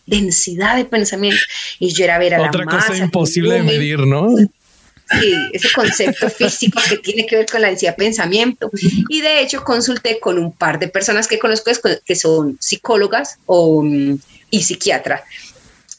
[0.08, 1.41] densidad de pensamiento.
[1.80, 4.28] Y yo era ver a Otra cosa imposible de medir, ¿no?
[5.12, 8.72] Sí, ese concepto físico que tiene que ver con la densidad de pensamiento.
[9.10, 11.72] Y de hecho consulté con un par de personas que conozco
[12.04, 14.18] que son psicólogas o, mm,
[14.50, 15.22] y psiquiatras.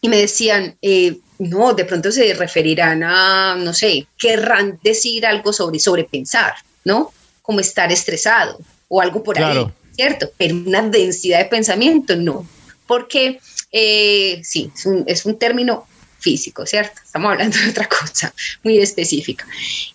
[0.00, 5.52] Y me decían, eh, no, de pronto se referirán a, no sé, querrán decir algo
[5.52, 7.12] sobre sobrepensar, ¿no?
[7.42, 10.30] Como estar estresado o algo por ahí, ¿cierto?
[10.36, 12.46] Pero una densidad de pensamiento, no.
[12.86, 13.40] Porque,
[13.72, 15.86] eh, sí, es un, es un término
[16.26, 17.00] físico, ¿cierto?
[17.04, 18.34] Estamos hablando de otra cosa
[18.64, 19.46] muy específica.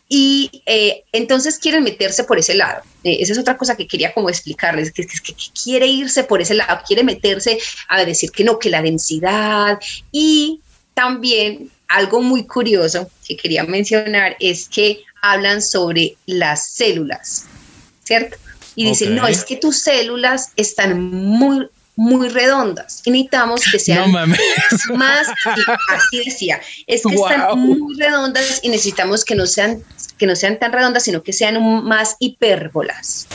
[0.08, 2.84] Y eh, entonces quieren meterse por ese lado.
[3.04, 6.54] Eh, esa es otra cosa que quería como explicarles, que, que, quiere irse por ese
[6.54, 9.78] lado, quiere meterse a decir que no, que la densidad
[10.10, 10.62] y
[10.94, 17.46] también algo muy curioso que quería mencionar es que hablan sobre las células,
[18.06, 18.38] ¿cierto?
[18.76, 21.68] Y dicen, no, es que tus células están muy
[22.02, 28.70] muy redondas y necesitamos que sean más, así decía, es que están muy redondas y
[28.70, 29.84] necesitamos que no sean
[30.18, 33.28] que no sean tan redondas, sino que sean más hipérbolas.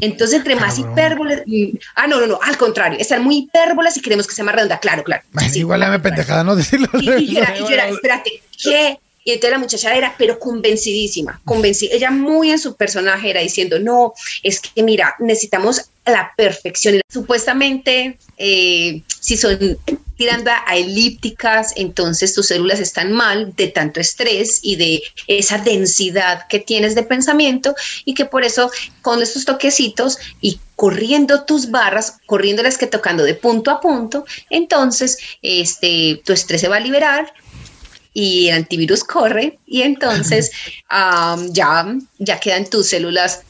[0.00, 4.02] Entonces, entre más hipérbolas, mm, ah, no, no, no, al contrario, están muy hipérbolas y
[4.02, 5.22] queremos que sea más redonda, claro, claro.
[5.54, 6.88] igual me pendejada no decirlo.
[7.00, 8.98] Y, y, y, espérate, ¿qué?
[9.28, 11.94] Y entonces la muchacha era, pero convencidísima, convencida.
[11.94, 17.02] Ella muy en su personaje era diciendo, no, es que mira, necesitamos la perfección.
[17.12, 19.76] Supuestamente, eh, si son
[20.16, 25.58] tirando a, a elípticas, entonces tus células están mal de tanto estrés y de esa
[25.58, 27.74] densidad que tienes de pensamiento
[28.06, 28.70] y que por eso
[29.02, 35.18] con estos toquecitos y corriendo tus barras, corriéndolas que tocando de punto a punto, entonces
[35.42, 37.30] este, tu estrés se va a liberar
[38.18, 40.50] y el antivirus corre y entonces
[41.52, 43.42] ya, ya quedan tus células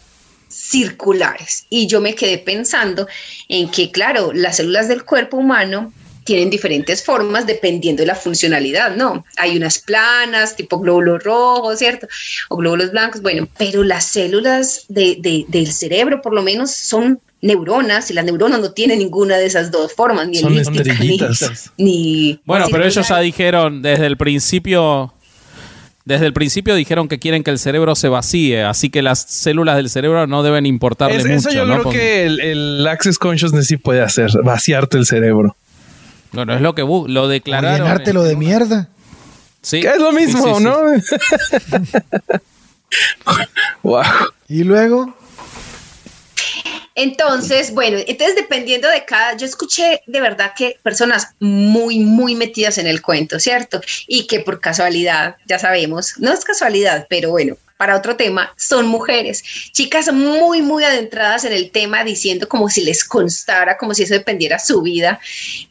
[0.48, 1.64] circulares.
[1.70, 3.08] Y yo me quedé pensando
[3.48, 5.90] en que, claro, las células del cuerpo humano
[6.28, 9.24] tienen diferentes formas dependiendo de la funcionalidad, ¿no?
[9.38, 12.06] Hay unas planas, tipo glóbulos rojos, ¿cierto?
[12.50, 17.18] O glóbulos blancos, bueno, pero las células de- de- del cerebro por lo menos son
[17.40, 21.72] neuronas y las neuronas no tienen ninguna de esas dos formas, ni Son ni, estrellitas.
[21.78, 25.14] ni Bueno, pero ellos ya dijeron desde el principio.
[26.04, 29.76] Desde el principio dijeron que quieren que el cerebro se vacíe, así que las células
[29.76, 31.50] del cerebro no deben importarle Es- mucho.
[31.50, 31.72] eso yo ¿no?
[31.74, 35.54] creo Porque- que el, el Access Consciousness sí puede hacer, vaciarte el cerebro.
[36.32, 37.78] Bueno, es lo que bu- lo declararon.
[37.86, 38.88] llenártelo de en- mierda.
[39.62, 39.80] Sí.
[39.80, 40.64] Que es lo mismo, Sí, sí, sí.
[40.64, 42.38] ¿no?
[43.82, 44.02] wow.
[44.48, 45.14] Y luego,
[46.94, 52.76] Entonces, bueno, entonces dependiendo de cada, yo escuché de verdad que personas muy, muy metidas
[52.78, 53.80] en el cuento, ¿cierto?
[54.08, 58.88] Y que por casualidad, ya sabemos, no es casualidad, pero bueno, para otro tema, son
[58.88, 64.02] mujeres, chicas muy, muy adentradas en el tema, diciendo como si les constara, como si
[64.02, 65.20] eso dependiera su vida.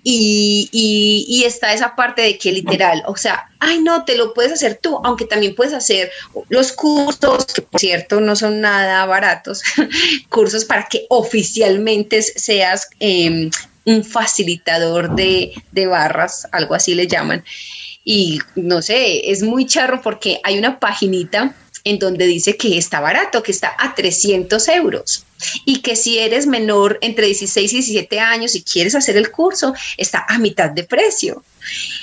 [0.04, 4.34] Y, y, y está esa parte de que literal, o sea, ay no, te lo
[4.34, 6.10] puedes hacer tú, aunque también puedes hacer
[6.48, 9.62] los cursos, que por cierto no son nada baratos,
[10.30, 13.50] cursos para que oficialmente seas eh,
[13.84, 17.44] un facilitador de, de barras, algo así le llaman.
[18.10, 21.54] Y no sé, es muy charro porque hay una paginita
[21.90, 25.24] en donde dice que está barato, que está a 300 euros
[25.66, 29.74] y que si eres menor entre 16 y 17 años y quieres hacer el curso,
[29.98, 31.44] está a mitad de precio.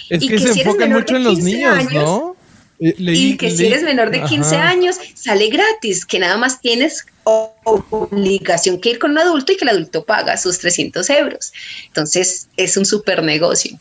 [0.08, 1.78] Es Y que, que se si eres enfocan menor mucho de en los 15 niños,
[1.78, 2.36] años, ¿no?
[2.80, 4.68] Leí- y que si leí- eres menor de 15 Ajá.
[4.70, 9.64] años, sale gratis, que nada más tienes obligación que ir con un adulto y que
[9.64, 11.52] el adulto paga sus 300 euros.
[11.86, 13.78] Entonces, es un super negocio.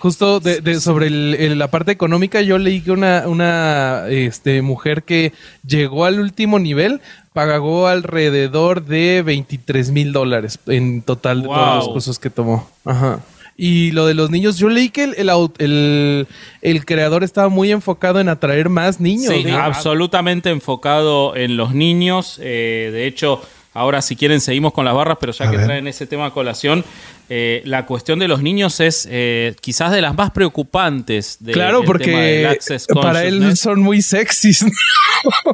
[0.00, 4.62] Justo de, de- sobre el- el- la parte económica, yo leí que una, una este,
[4.62, 5.32] mujer que
[5.66, 7.00] llegó al último nivel
[7.32, 11.56] pagó alrededor de 23 mil dólares en total de Wow.
[11.56, 12.68] todos los cursos que tomó.
[12.84, 13.20] Ajá.
[13.56, 16.26] Y lo de los niños, yo leí que el, el, el-
[16.62, 19.34] el creador estaba muy enfocado en atraer más niños.
[19.34, 22.38] Sí, absolutamente enfocado en los niños.
[22.42, 25.66] Eh, de hecho, ahora si quieren seguimos con las barras, pero ya A que ver.
[25.66, 26.84] traen ese tema a colación,
[27.28, 31.36] eh, la cuestión de los niños es eh, quizás de las más preocupantes.
[31.40, 34.64] de- claro, tema porque Access para él son muy sexys.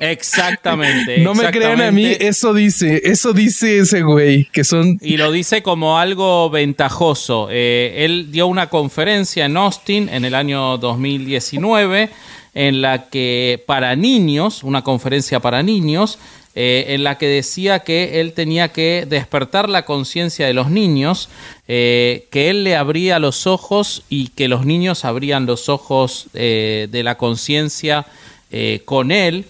[0.00, 1.18] Exactamente.
[1.22, 5.30] no me crean a mí, eso dice, eso dice ese güey, que son Y lo
[5.32, 7.48] dice como algo ventajoso.
[7.50, 12.10] Eh, él dio una conferencia en Austin en el año 2019
[12.54, 16.18] en la que para niños, una conferencia para niños,
[16.56, 21.28] eh, en la que decía que él tenía que despertar la conciencia de los niños,
[21.68, 26.88] eh, que él le abría los ojos y que los niños abrían los ojos eh,
[26.90, 28.06] de la conciencia
[28.50, 29.44] eh, con él.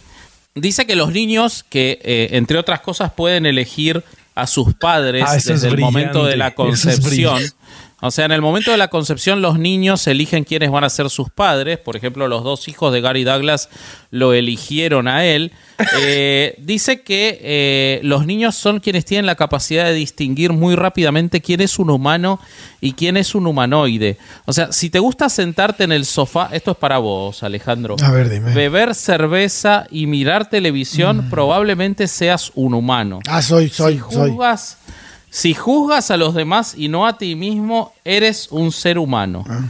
[0.57, 4.03] Dice que los niños, que eh, entre otras cosas pueden elegir
[4.35, 7.41] a sus padres Ah, desde es el momento de la es concepción.
[8.03, 11.09] O sea, en el momento de la concepción los niños eligen quiénes van a ser
[11.09, 11.79] sus padres.
[11.79, 13.71] Por ejemplo, los dos hijos de Gary Douglas
[14.11, 15.53] lo eligieron a él.
[15.99, 21.41] Eh, dice que eh, los niños son quienes tienen la capacidad de distinguir muy rápidamente
[21.41, 22.39] quién es un humano
[22.83, 24.19] y quién es un humanoide.
[24.45, 27.97] O sea, si te gusta sentarte en el sofá, esto es para vos, Alejandro.
[28.03, 28.53] A ver, dime.
[28.53, 33.21] Beber cerveza y mirar televisión, probablemente seas un humano.
[33.27, 34.37] ah, soy, soy, si soy.
[35.37, 39.45] Si juzgas a los demás y no a ti mismo, eres un ser humano.
[39.47, 39.61] Ah.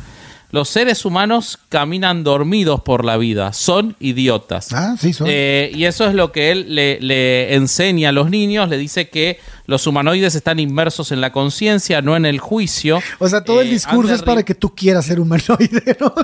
[0.52, 4.72] Los seres humanos caminan dormidos por la vida, son idiotas.
[4.72, 5.26] Ah, sí, soy.
[5.28, 9.08] Eh, y eso es lo que él le, le enseña a los niños, le dice
[9.08, 13.00] que los humanoides están inmersos en la conciencia, no en el juicio.
[13.18, 16.14] o sea, todo el Eh, discurso es para que tú quieras ser humanoide, ¿no?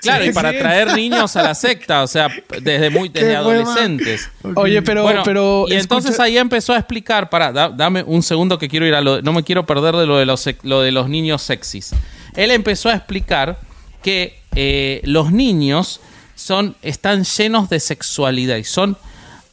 [0.00, 0.58] Claro, Sí, y para sí.
[0.58, 2.28] traer niños a la secta, o sea,
[2.60, 4.28] desde muy desde adolescentes.
[4.54, 8.68] Oye, pero, Bueno, pero y entonces ahí empezó a explicar, para, dame un segundo que
[8.68, 11.08] quiero ir a lo, no me quiero perder de lo de los, lo de los
[11.08, 11.92] niños sexys.
[12.34, 13.58] Él empezó a explicar
[14.02, 16.00] que eh, los niños
[16.34, 18.96] son, están llenos de sexualidad y son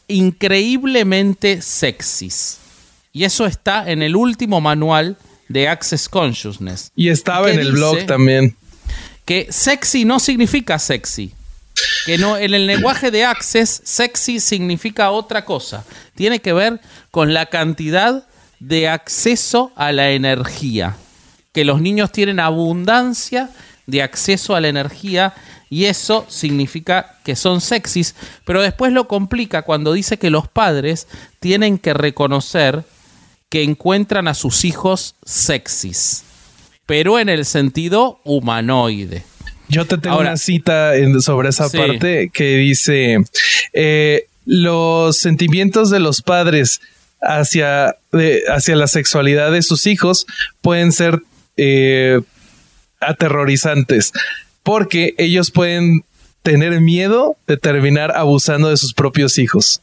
[0.08, 2.58] increíblemente sexys.
[3.14, 5.18] Y eso está en el último manual
[5.48, 6.92] de Access Consciousness.
[6.96, 7.78] y estaba ¿Qué en el dice?
[7.78, 8.56] blog también.
[9.30, 11.32] Que sexy no significa sexy.
[12.08, 15.86] Que no, en el lenguaje de Access, sexy significa otra cosa.
[16.16, 18.26] Tiene que ver con la cantidad
[18.60, 20.98] de acceso a la energía.
[21.52, 23.52] Que los niños tienen abundancia
[23.86, 25.36] de acceso a la energía
[25.70, 28.16] y eso significa que son sexys,
[28.46, 31.08] pero después lo complica cuando dice que los padres
[31.40, 32.84] tienen que reconocer
[33.50, 36.24] que encuentran a sus hijos sexys,
[36.90, 39.24] pero en el sentido humanoide.
[39.68, 41.78] Yo te tengo Ahora- una cita en- sobre esa Sí.
[41.78, 43.18] parte que dice
[43.74, 46.82] eh, los sentimientos de los padres
[47.22, 50.26] hacia, de- hacia la sexualidad de sus hijos
[50.62, 51.22] pueden ser
[51.58, 52.22] eh,
[53.00, 54.12] aterrorizantes
[54.64, 56.02] porque ellos pueden
[56.42, 59.82] tener miedo de terminar abusando de sus propios hijos.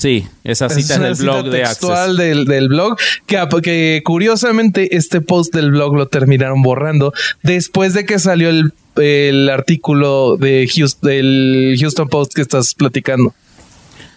[0.00, 2.96] Sí, esa cita es del blog de textual del, del blog
[3.26, 8.72] que, que curiosamente este post del blog lo terminaron borrando después de que salió el,
[8.96, 13.34] el artículo de Houston, del Houston Post que estás platicando.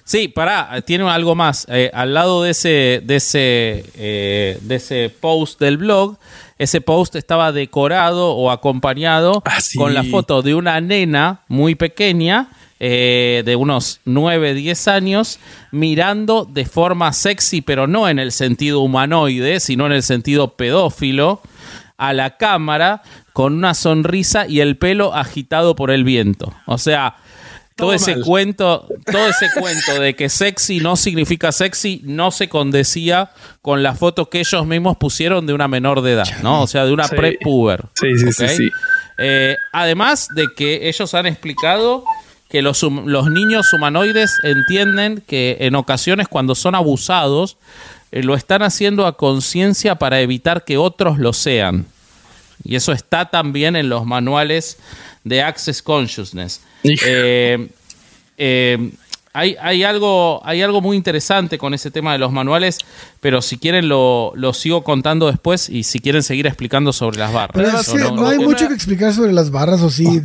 [0.05, 1.65] Sí, pará, tiene algo más.
[1.69, 6.17] Eh, al lado de ese, de ese, eh, de ese post del blog,
[6.59, 9.77] ese post estaba decorado o acompañado Ah, sí.
[9.77, 12.49] con la foto de una nena muy pequeña,
[12.85, 15.39] eh, de unos 9, 10 años,
[15.71, 21.41] mirando de forma sexy, pero no en el sentido humanoide, sino en el sentido pedófilo,
[21.97, 26.53] a la cámara con una sonrisa y el pelo agitado por el viento.
[26.65, 27.15] O sea,
[27.77, 28.23] todo, Todo ese mal.
[28.25, 33.31] cuento, todo ese cuento de que sexy no significa sexy no se condecía
[33.61, 36.63] con la foto que ellos mismos pusieron de una menor de edad, ¿no?
[36.63, 37.15] O sea, de una Sí.
[37.15, 37.85] prepuber.
[37.93, 38.69] Sí, sí, sí, sí.
[39.17, 42.03] Eh, además de que ellos han explicado
[42.53, 47.57] que los, los niños humanoides entienden que en ocasiones cuando son abusados
[48.11, 51.87] eh, lo están haciendo a conciencia para evitar que otros lo sean.
[52.63, 54.77] Y eso está también en los manuales
[55.23, 56.61] de Access Consciousness.
[56.83, 57.69] Eh,
[58.37, 58.91] eh,
[59.33, 62.77] hay, hay algo, hay algo muy interesante con ese tema de los manuales,
[63.19, 67.33] pero si quieren lo, lo sigo contando después y si quieren seguir explicando sobre las
[67.33, 67.55] barras.
[67.55, 67.79] Pero ¿no?
[67.79, 70.05] es que No, no, no, hay mucho que explicar sobre las barras o sí.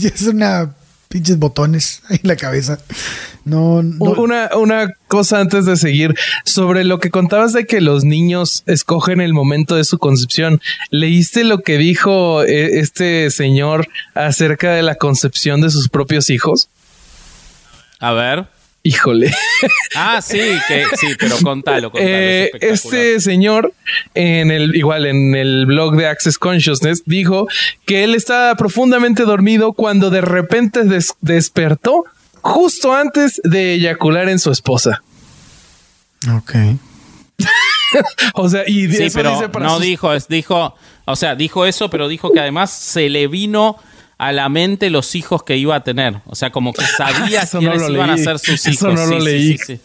[0.00, 0.72] es una
[1.16, 2.78] pinches botones en la cabeza.
[3.46, 4.04] No, no.
[4.04, 6.14] Una, una cosa antes de seguir
[6.44, 10.60] sobre lo que contabas de que los niños escogen el momento de su concepción.
[10.90, 16.68] ¿Leíste lo que dijo eh, este señor acerca de la concepción de sus propios hijos?
[17.98, 18.46] A ver.
[18.86, 19.32] Híjole.
[19.96, 22.08] Ah, sí, que sí, pero contalo, contalo.
[22.08, 23.72] Eh, es este señor
[24.14, 27.48] en el igual en el blog de Access Consciousness dijo
[27.84, 32.04] que él estaba profundamente dormido cuando de repente des- despertó
[32.42, 35.02] justo antes de eyacular en su esposa.
[36.36, 36.52] Ok.
[38.34, 40.74] O sea, y Sí, eso pero dice para no sus- dijo, es- dijo,
[41.04, 43.76] o sea, dijo eso, pero dijo que además se le vino
[44.18, 46.20] a la mente los hijos que iba a tener.
[46.26, 48.94] O sea, como que sabía Eso no quiénes lo iban a ser sus Eso hijos.
[48.94, 49.58] no lo Sí, sí, leí.
[49.58, 49.80] Sí, sí.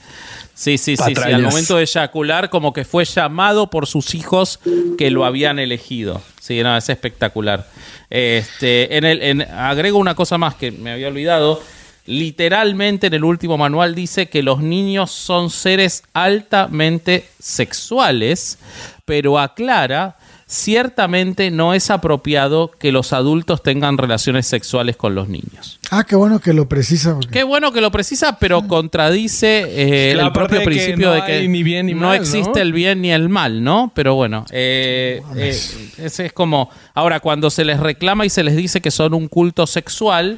[0.53, 1.21] Sí, sí, sí, sí.
[1.23, 4.59] Al momento de eyacular, como que fue llamado por sus hijos
[4.97, 6.21] que lo habían elegido.
[6.39, 7.67] Sí, no, es espectacular.
[8.11, 11.61] Este, en el, en- agrego una cosa más que me había olvidado.
[12.05, 18.59] Literalmente en el último manual dice que los niños son seres altamente sexuales,
[19.05, 20.17] pero aclara,
[20.51, 25.79] ciertamente no es apropiado que los adultos tengan relaciones sexuales con los niños.
[25.89, 27.13] Ah, qué bueno que lo precisa.
[27.15, 31.13] porque- Qué bueno que lo precisa, pero contradice eh, el propio de que principio no
[31.13, 32.61] de que hay ni bien ni no mal, existe ¿no?
[32.61, 33.91] el bien ni el mal, ¿no?
[33.95, 35.57] Pero bueno, eh, eh,
[35.97, 36.69] ese es como...
[36.93, 40.37] Ahora, cuando se les reclama y se les dice que son un culto sexual,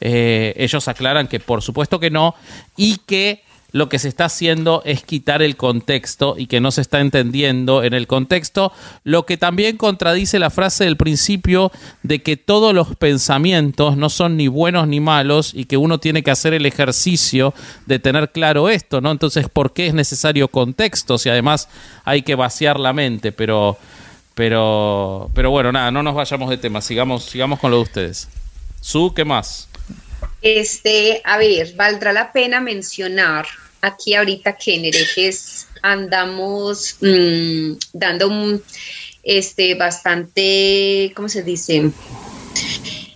[0.00, 2.34] eh, ellos aclaran que por supuesto que no
[2.78, 3.42] y que
[3.72, 7.82] lo que se está haciendo es quitar el contexto y que no se está entendiendo
[7.82, 8.72] en el contexto,
[9.04, 14.36] lo que también contradice la frase del principio de que todos los pensamientos no son
[14.36, 17.54] ni buenos ni malos y que uno tiene que hacer el ejercicio
[17.86, 19.10] de tener claro esto, ¿no?
[19.10, 21.68] Entonces, ¿por qué es necesario contexto si además
[22.04, 23.32] hay que vaciar la mente?
[23.32, 23.78] Pero,
[24.34, 28.28] pero, pero bueno, nada, no nos vayamos de tema, sigamos, sigamos con lo de ustedes.
[28.80, 29.69] Su, ¿qué más?
[30.42, 33.46] Este, a ver, valdrá la pena mencionar
[33.82, 38.62] aquí ahorita que en herejes andamos mm, dando un,
[39.22, 41.90] este, bastante, ¿cómo se dice?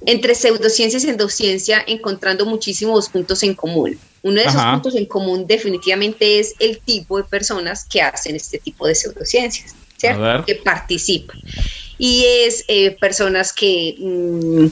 [0.06, 3.98] Entre pseudociencia y endociencia encontrando muchísimos puntos en común.
[4.22, 4.72] Uno de esos Ajá.
[4.72, 9.74] puntos en común definitivamente es el tipo de personas que hacen este tipo de pseudociencias,
[9.96, 10.44] ¿cierto?
[10.46, 11.38] Que participan.
[11.98, 13.96] Y es eh, personas que...
[13.98, 14.66] mm,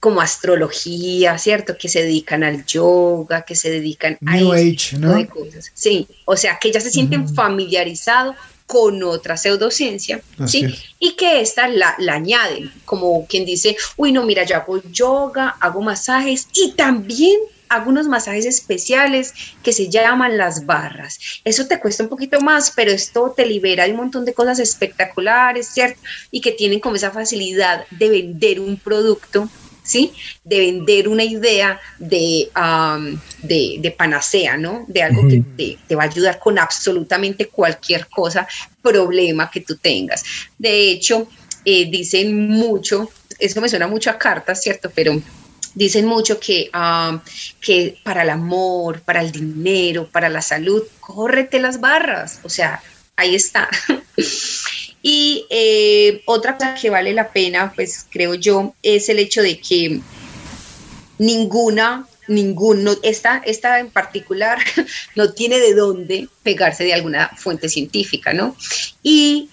[0.00, 1.76] como astrología, ¿cierto?
[1.78, 5.14] Que se dedican al yoga, que se dedican a New Age, tipo ¿no?
[5.14, 5.70] de cosas.
[5.74, 8.34] Sí, o sea, que ya se sienten familiarizados
[8.66, 10.64] con otra pseudociencia, Así ¿sí?
[10.64, 10.84] es.
[10.98, 15.56] Y que esta la, la añaden, como quien dice, uy, no, mira, yo hago yoga,
[15.60, 17.38] hago masajes y también
[17.68, 19.32] hago unos masajes especiales
[19.62, 21.18] que se llaman las barras.
[21.44, 24.58] Eso te cuesta un poquito más, pero esto te libera de un montón de cosas
[24.58, 26.00] espectaculares, ¿cierto?
[26.30, 29.48] Y que tienen como esa facilidad de vender un producto
[29.90, 30.12] ¿sí?
[30.44, 32.48] De vender una idea de,
[33.42, 34.84] de, panacea, ¿no?
[34.86, 38.46] De algo que te, va a ayudar con absolutamente cualquier cosa,
[38.80, 40.22] problema que tú tengas.
[40.56, 41.28] De hecho,
[41.64, 44.90] eh, dicen mucho, eso me suena mucho a cartas, ¿cierto?
[44.94, 45.20] Pero
[45.74, 46.70] dicen mucho que,
[47.60, 52.80] que para el amor, para el dinero, para la salud, córrete las barras, o sea,
[53.16, 53.68] ahí está.
[55.02, 59.58] Y eh, otra cosa que vale la pena, pues creo yo, es el hecho de
[59.58, 60.00] que
[61.18, 64.58] ninguna, ninguno, esta, esta en particular
[65.16, 68.56] no tiene de dónde pegarse de alguna fuente científica, ¿no?
[69.02, 69.48] Y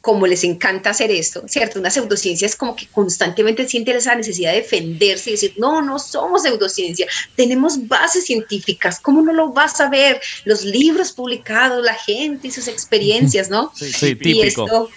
[0.00, 1.80] como les encanta hacer esto, ¿cierto?
[1.80, 5.98] Una pseudociencia es como que constantemente siente esa necesidad de defenderse y decir, no, no
[5.98, 10.20] somos pseudociencia, tenemos bases científicas, ¿cómo no lo vas a ver?
[10.44, 13.72] Los libros publicados, la gente y sus experiencias, ¿no?
[13.74, 14.38] Sí, sí típico.
[14.38, 14.90] Y esto,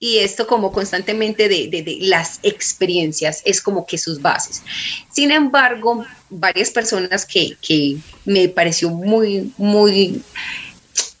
[0.00, 4.62] y esto como constantemente de, de, las experiencias es como que sus bases.
[5.10, 10.22] Sin embargo, varias personas que, que me pareció muy, muy,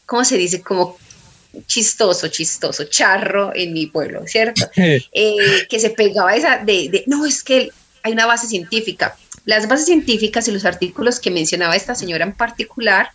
[0.06, 0.62] ¿cómo se dice?
[0.62, 0.96] Como
[1.66, 4.68] chistoso, chistoso, charro en mi pueblo, ¿cierto?
[4.76, 7.70] Eh, que se pegaba esa de, no, es que
[8.02, 9.16] hay una base científica.
[9.44, 13.10] Las bases científicas y los artículos que mencionaba esta señora en particular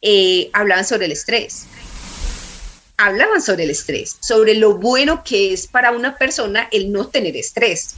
[0.00, 1.66] eh, hablaban sobre el estrés.
[2.96, 7.36] Hablaban sobre el estrés, sobre lo bueno que es para una persona el no tener
[7.36, 7.96] estrés.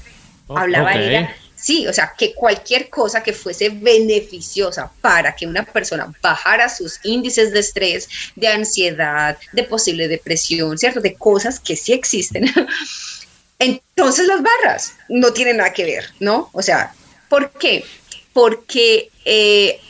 [0.48, 5.64] Oh, Hablaba ella Sí, o sea, que cualquier cosa que fuese beneficiosa para que una
[5.64, 11.00] persona bajara sus índices de estrés, de ansiedad, de posible depresión, ¿cierto?
[11.00, 12.44] De cosas que sí existen.
[13.58, 16.48] Entonces las barras no tienen nada que ver, ¿no?
[16.52, 16.94] O sea,
[17.28, 17.84] ¿por qué?
[18.32, 19.80] Porque, eh,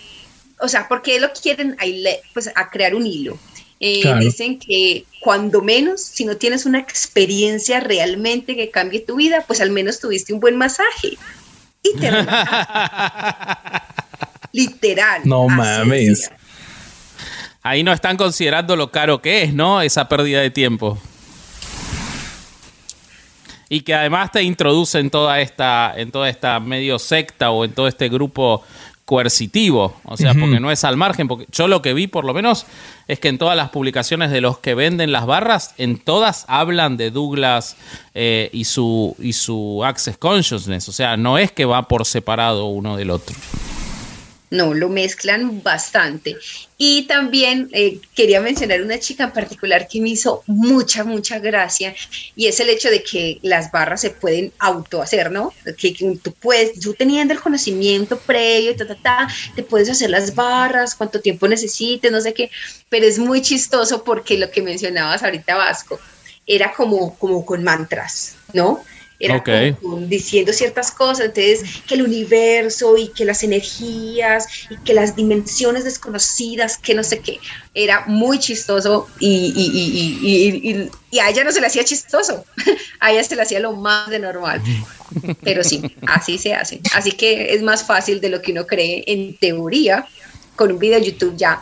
[0.61, 1.77] o sea, porque lo quieren
[2.33, 3.39] pues, a crear un hilo.
[3.81, 9.45] Eh, dicen que cuando menos, si no tienes una experiencia realmente que cambie tu vida,
[9.47, 11.17] pues al menos tuviste un buen masaje
[11.95, 12.11] y te
[14.53, 15.23] Literal.
[15.25, 16.31] No mames.
[17.63, 19.83] Ahí no están considerando lo caro que es, ¿no?
[19.83, 20.99] Esa pérdida de tiempo.
[23.69, 27.73] Y que además te introduce en toda esta, en toda esta medio secta o en
[27.73, 28.63] todo este grupo
[29.09, 32.35] coercitivo, o sea, porque no es al margen, porque yo lo que vi por lo
[32.35, 32.67] menos
[33.07, 36.99] es que en todas las publicaciones de los que venden las barras, en todas hablan
[36.99, 37.79] de Douglas
[38.13, 42.67] eh, y, su, y su Access Consciousness, o sea, no es que va por separado
[42.67, 43.35] uno del otro.
[44.51, 46.37] No, lo mezclan bastante.
[46.81, 51.93] Y también eh, quería mencionar una chica en particular que me hizo mucha, mucha gracia,
[52.37, 55.53] y es el hecho de que las barras se pueden autohacer, ¿no?
[55.77, 60.37] Que, tú puedes, tú teniendo el conocimiento previo, ta, ta, ta, te puedes hacer las
[60.37, 62.49] barras, cuánto tiempo necesites, no sé qué,
[62.89, 65.99] pero es muy chistoso porque lo que mencionabas ahorita, Vasco,
[66.47, 68.85] era como, como con mantras, ¿no?
[69.21, 69.43] Era
[70.07, 75.83] diciendo ciertas cosas, entonces que el universo y que las energías y que las dimensiones
[75.83, 77.41] desconocidas, que no sé qué,
[77.75, 82.45] era muy chistoso y, y, y, a ella no se le hacía chistoso,
[83.01, 84.63] a ella se le hacía lo más de normal,
[85.43, 89.03] pero sí, así se hace, así que es más fácil de lo que uno cree
[89.09, 90.07] en teoría,
[90.55, 91.61] con un video de YouTube ya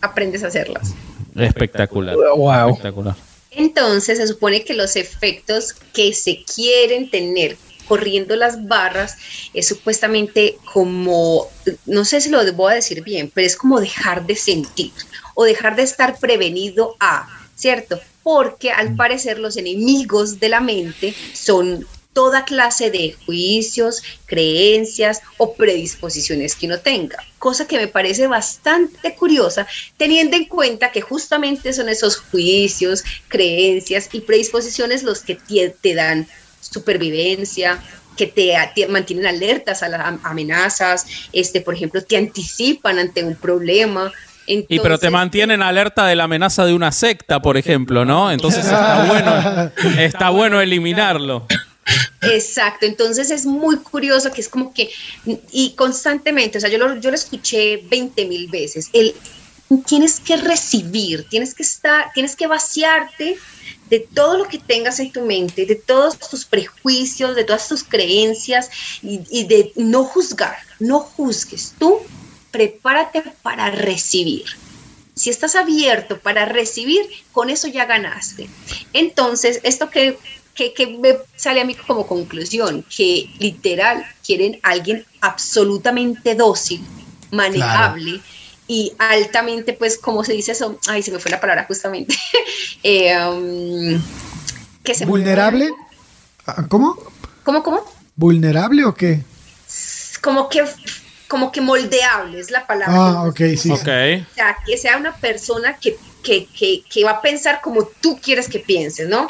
[0.00, 0.94] aprendes a hacerlas.
[1.34, 2.14] Espectacular.
[2.14, 2.70] Wow.
[2.70, 3.16] Espectacular.
[3.56, 7.56] Entonces se supone que los efectos que se quieren tener
[7.88, 9.16] corriendo las barras
[9.54, 11.48] es supuestamente como,
[11.86, 14.92] no sé si lo debo decir bien, pero es como dejar de sentir
[15.34, 17.98] o dejar de estar prevenido a, ¿cierto?
[18.22, 21.86] Porque al parecer los enemigos de la mente son
[22.16, 29.14] toda clase de juicios, creencias o predisposiciones que uno tenga, cosa que me parece bastante
[29.14, 29.66] curiosa,
[29.98, 36.26] teniendo en cuenta que justamente son esos juicios, creencias y predisposiciones los que te, dan
[36.58, 37.82] supervivencia,
[38.16, 41.04] que te, mantienen alertas a las amenazas,
[41.34, 44.10] este, por ejemplo, te anticipan ante un problema,
[44.46, 48.30] y pero te mantienen alerta de la amenaza de una secta, por ejemplo, ¿no?
[48.30, 51.46] Entonces está bueno, está bueno eliminarlo.
[52.22, 54.90] Exacto, entonces es muy curioso que es como que,
[55.52, 59.14] y constantemente, o sea, yo lo, yo lo escuché 20 mil veces, el,
[59.86, 63.36] tienes que recibir, tienes que estar, tienes que vaciarte
[63.90, 67.84] de todo lo que tengas en tu mente, de todos tus prejuicios, de todas tus
[67.84, 68.70] creencias
[69.02, 72.00] y, y de no juzgar, no juzgues, tú
[72.50, 74.44] prepárate para recibir.
[75.14, 78.48] Si estás abierto para recibir, con eso ya ganaste.
[78.92, 80.18] Entonces, esto que
[80.56, 82.84] ¿qué, qué me sale a mí como conclusión?
[82.84, 86.82] Que literal quieren alguien absolutamente dócil,
[87.30, 88.20] manejable.
[88.68, 90.80] Y altamente, pues, ¿cómo se dice eso?
[90.88, 92.16] Ay, se me fue la palabra justamente.
[92.82, 94.00] Eh, um,
[94.84, 95.70] que se ¿Vulnerable?
[96.46, 96.96] Ah, ¿Cómo?
[97.42, 97.84] ¿Cómo, cómo?
[98.14, 99.22] ¿Vulnerable o qué?
[100.22, 100.64] Como que,
[101.26, 102.94] como que moldeable es la palabra.
[102.94, 103.72] Ah, ok, sí.
[103.72, 103.80] Ok.
[103.80, 108.20] O sea, que sea una persona que, que, que, que va a pensar como tú
[108.22, 109.28] quieres que pienses, ¿no?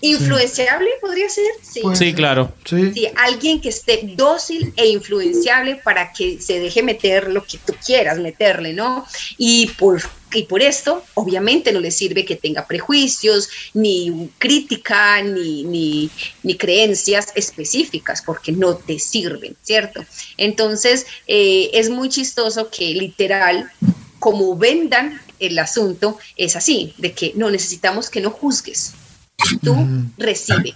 [0.00, 2.12] Influenciable podría ser, sí.
[2.14, 2.52] Claro.
[2.64, 2.92] Sí.
[2.94, 7.74] Sí, alguien que esté dócil e influenciable para que se deje meter lo que tú
[7.84, 9.04] quieras meterle, ¿no?
[9.38, 10.00] Y por,
[10.32, 16.10] y por esto, obviamente, no le sirve que tenga prejuicios, ni crítica, ni, ni,
[16.44, 20.04] ni creencias específicas, porque no te sirven, ¿cierto?
[20.36, 23.68] Entonces, eh, es muy chistoso que literal,
[24.20, 28.92] como vendan el asunto, es así, de que no necesitamos que no juzgues.
[29.62, 29.76] Tú
[30.16, 30.74] recibe.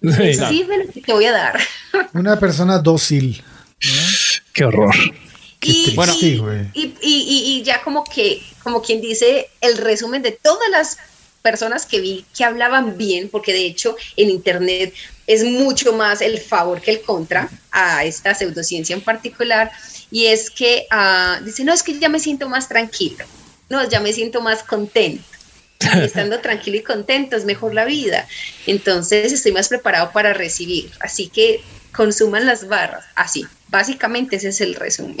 [0.00, 1.58] Recibe lo que te voy a dar.
[2.12, 3.42] Una persona dócil.
[4.52, 4.94] Qué horror.
[5.60, 6.14] Qué Y- triste, Bueno.
[6.42, 6.60] güey.
[6.74, 10.98] Y, y- y- y ya como que, como quien dice, el resumen de todas las
[11.42, 14.94] personas que vi que hablaban bien, porque de hecho en internet
[15.26, 19.70] es mucho más el favor que el contra a esta pseudociencia en particular,
[20.10, 23.24] y es que ah, dice, no, es que ya me siento más tranquilo,
[23.68, 25.22] no, ya me siento más contento.
[25.94, 28.26] Y estando tranquilo y contento es mejor la vida.
[28.66, 30.90] Entonces estoy más preparado para recibir.
[31.00, 31.60] Así que
[31.92, 33.04] consuman las barras.
[33.14, 35.16] Así, básicamente ese es el resumen.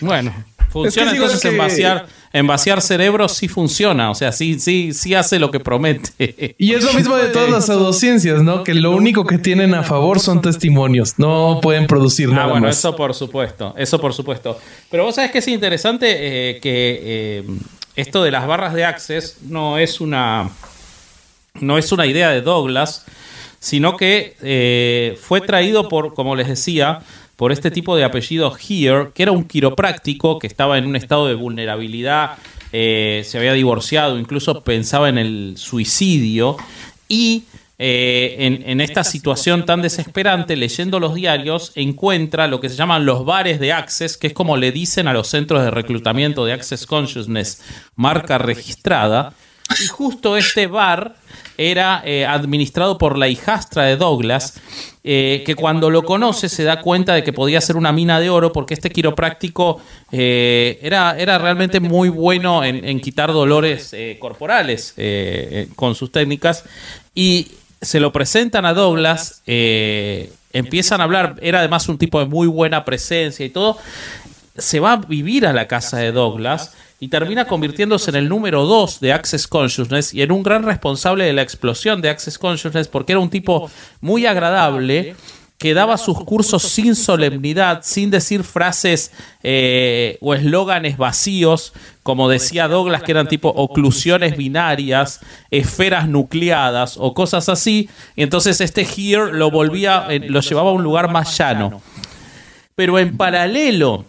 [0.00, 0.32] Bueno,
[0.70, 4.58] funciona Es que digo entonces en vaciar, en vaciar cerebros sí funciona, o sea, sí,
[4.60, 6.54] sí, sí hace lo que promete.
[6.58, 8.62] Y es lo mismo de todas las pseudociencias, ¿no?
[8.64, 11.14] Que lo único que tienen a favor son testimonios.
[11.18, 12.78] No pueden producir Ah, nada bueno, más.
[12.78, 14.58] eso por supuesto, eso por supuesto.
[14.90, 17.44] Pero vos sabés que es interesante eh, que eh,
[17.96, 20.50] esto de las barras de Access no es una
[21.60, 23.04] no es una idea de Douglas,
[23.60, 27.00] sino que eh, fue traído por, como les decía,
[27.36, 31.28] por este tipo de apellido Here, que era un quiropráctico que estaba en un estado
[31.28, 32.38] de vulnerabilidad,
[32.72, 36.56] eh, se había divorciado, incluso pensaba en el suicidio
[37.08, 37.44] y
[37.86, 43.26] eh, en, esta situación tan desesperante, leyendo los diarios, encuentra lo que se llaman los
[43.26, 46.86] bares de Access, que es como le dicen a los centros de reclutamiento de Access
[46.86, 47.62] Consciousness,
[47.94, 49.34] marca registrada.
[49.82, 51.16] Y justo este bar
[51.58, 54.58] era eh, administrado por la hijastra de Douglas,
[55.02, 58.30] eh, que cuando lo conoce se da cuenta de que podía ser una mina de
[58.30, 64.94] oro porque este quiropráctico era, era realmente muy bueno en, en quitar dolores corporales
[65.76, 66.64] con sus técnicas.
[67.14, 67.48] Y
[67.84, 72.46] se lo presentan a Douglas, eh, empiezan a hablar, era además un tipo de muy
[72.46, 73.78] buena presencia y todo.
[74.56, 78.64] Se va a vivir a la casa de Douglas y termina convirtiéndose en el número
[78.64, 82.88] dos de Access Consciousness y en un gran responsable de la explosión de Access Consciousness
[82.88, 83.70] porque era un tipo
[84.00, 85.16] muy agradable
[85.64, 89.10] que daba sus cursos sin solemnidad, sin decir frases
[89.42, 97.14] eh, o eslóganes vacíos, como decía Douglas, que eran tipo oclusiones binarias, esferas nucleadas o
[97.14, 97.88] cosas así.
[98.14, 101.80] Y entonces este Here lo volvía, eh, lo llevaba a un lugar más llano.
[102.74, 104.04] Pero en paralelo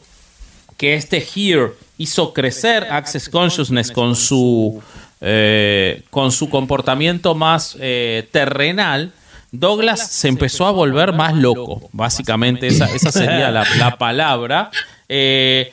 [0.75, 4.83] que este Here hizo crecer Access Consciousness con su,
[5.21, 9.13] eh, con su comportamiento más eh, terrenal,
[9.59, 11.89] Douglas se empezó a volver más loco.
[11.91, 14.71] Básicamente, esa, esa sería la, la palabra.
[15.09, 15.71] Eh,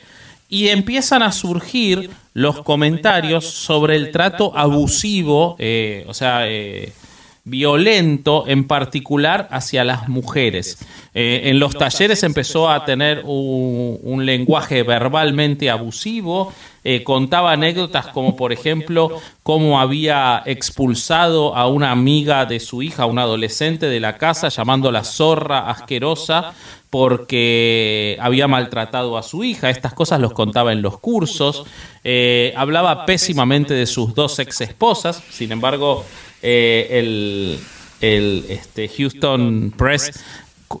[0.49, 6.93] y empiezan a surgir los comentarios sobre el trato abusivo, eh, o sea, eh,
[7.45, 10.77] violento en particular hacia las mujeres.
[11.13, 16.53] Eh, en los talleres empezó a tener un, lenguaje verbalmente abusivo,
[16.85, 23.05] eh, contaba anécdotas como por ejemplo cómo había expulsado a una amiga de su hija,
[23.05, 26.53] una adolescente de la casa, llamándola zorra asquerosa
[26.93, 29.71] porque había maltratado a su hija.
[29.71, 31.65] Estas cosas los contaba en los cursos.
[32.03, 35.23] Eh, hablaba pésimamente de sus dos ex esposas.
[35.31, 36.05] Sin embargo,
[36.43, 37.59] eh, el,
[38.01, 40.23] el, este, Houston Press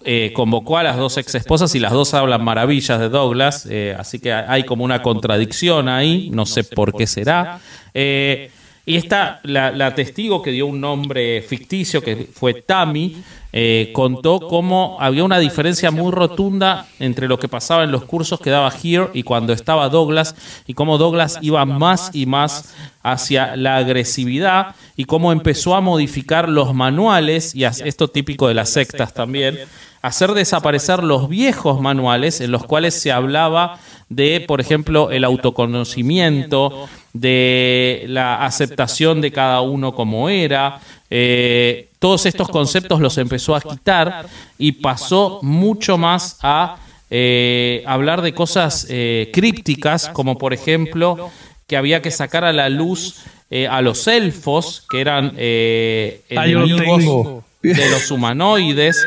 [0.03, 3.67] eh, convocó a las dos ex esposas y las dos hablan maravillas de Douglas.
[3.69, 6.29] eh, así que hay como una contradicción ahí.
[6.31, 7.59] No sé por qué será.
[7.93, 8.51] Eh,
[8.85, 13.23] y esta, la, testigo que dio un nombre ficticio, que fue Tammy,
[13.53, 18.41] eh, contó cómo había una diferencia muy rotunda entre lo que pasaba en los cursos
[18.41, 20.35] que daba Here y cuando estaba Douglas,
[20.67, 22.73] y cómo Douglas iba más y más
[23.03, 28.69] hacia la agresividad, y cómo empezó a modificar los manuales, y esto típico de las
[28.69, 29.59] sectas también,
[30.01, 33.79] hacer desaparecer los viejos manuales en los cuales se hablaba
[34.09, 40.79] de, por ejemplo, el autoconocimiento, de la aceptación de cada uno como era,
[41.09, 44.25] eh, todos estos conceptos los empezó a quitar
[44.57, 46.77] y pasó mucho más a
[47.09, 51.29] eh, hablar de cosas eh, crípticas, como por ejemplo
[51.67, 53.23] que había que sacar a la luz
[53.55, 59.05] eh, a los elfos, que eran eh, enemigos de los humanoides.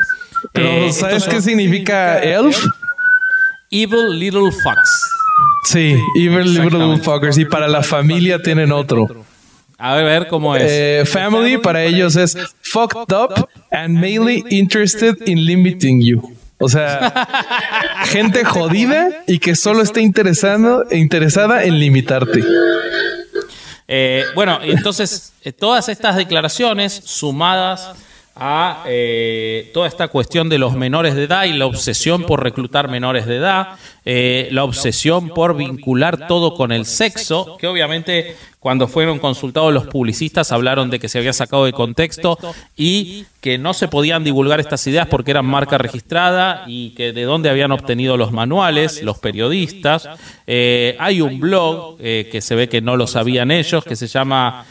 [0.53, 2.65] Pero, ¿sabes qué significa elf?
[3.71, 5.11] Evil Little Fox.
[5.65, 6.99] Sí, Evil Little.
[6.99, 7.39] Fuckers.
[7.39, 9.25] Y para la familia tienen otro.
[9.79, 10.63] A ver, cómo es.
[10.65, 16.37] Eh, family para ellos es fucked up and mainly interested in limiting you.
[16.59, 17.13] O sea,
[18.07, 22.43] gente jodida y que solo está interesando, interesada en limitarte.
[23.89, 27.93] Eh, bueno, entonces eh, todas estas declaraciones sumadas
[28.39, 32.89] a eh, toda esta cuestión de los menores de edad y la obsesión por reclutar
[32.89, 38.89] menores de edad, eh, la obsesión por vincular todo con el sexo, que obviamente cuando
[38.89, 42.39] fueron consultados los publicistas hablaron de que se había sacado de contexto
[42.77, 47.23] y que no se podían divulgar estas ideas porque eran marca registrada y que de
[47.23, 50.09] dónde habían obtenido los manuales, los periodistas.
[50.47, 54.67] Eh, hay un blog que se ve que no lo sabían ellos, que se llama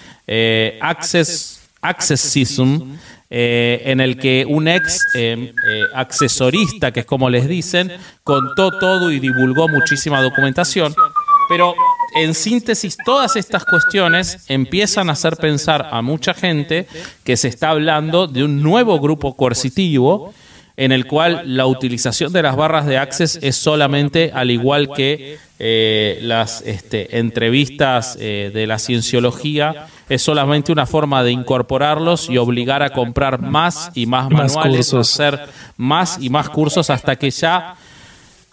[0.82, 1.55] Access,
[1.86, 2.97] Accessism,
[3.38, 7.91] eh, en el que un ex eh, eh, accesorista, que es como les dicen,
[8.23, 10.95] contó todo y divulgó muchísima documentación.
[11.49, 11.75] Pero
[12.15, 16.88] en síntesis, todas estas cuestiones empiezan a hacer pensar a mucha gente
[17.25, 20.33] que se está hablando de un nuevo grupo coercitivo
[20.78, 25.38] en el cual la utilización de las barras de Access es solamente, al igual que
[25.57, 32.38] eh, las este, entrevistas eh, de la cienciología, es solamente una forma de incorporarlos y
[32.38, 35.13] obligar a comprar más y más Más manuales, cursos.
[35.13, 35.47] hacer
[35.78, 37.76] más y más cursos hasta que ya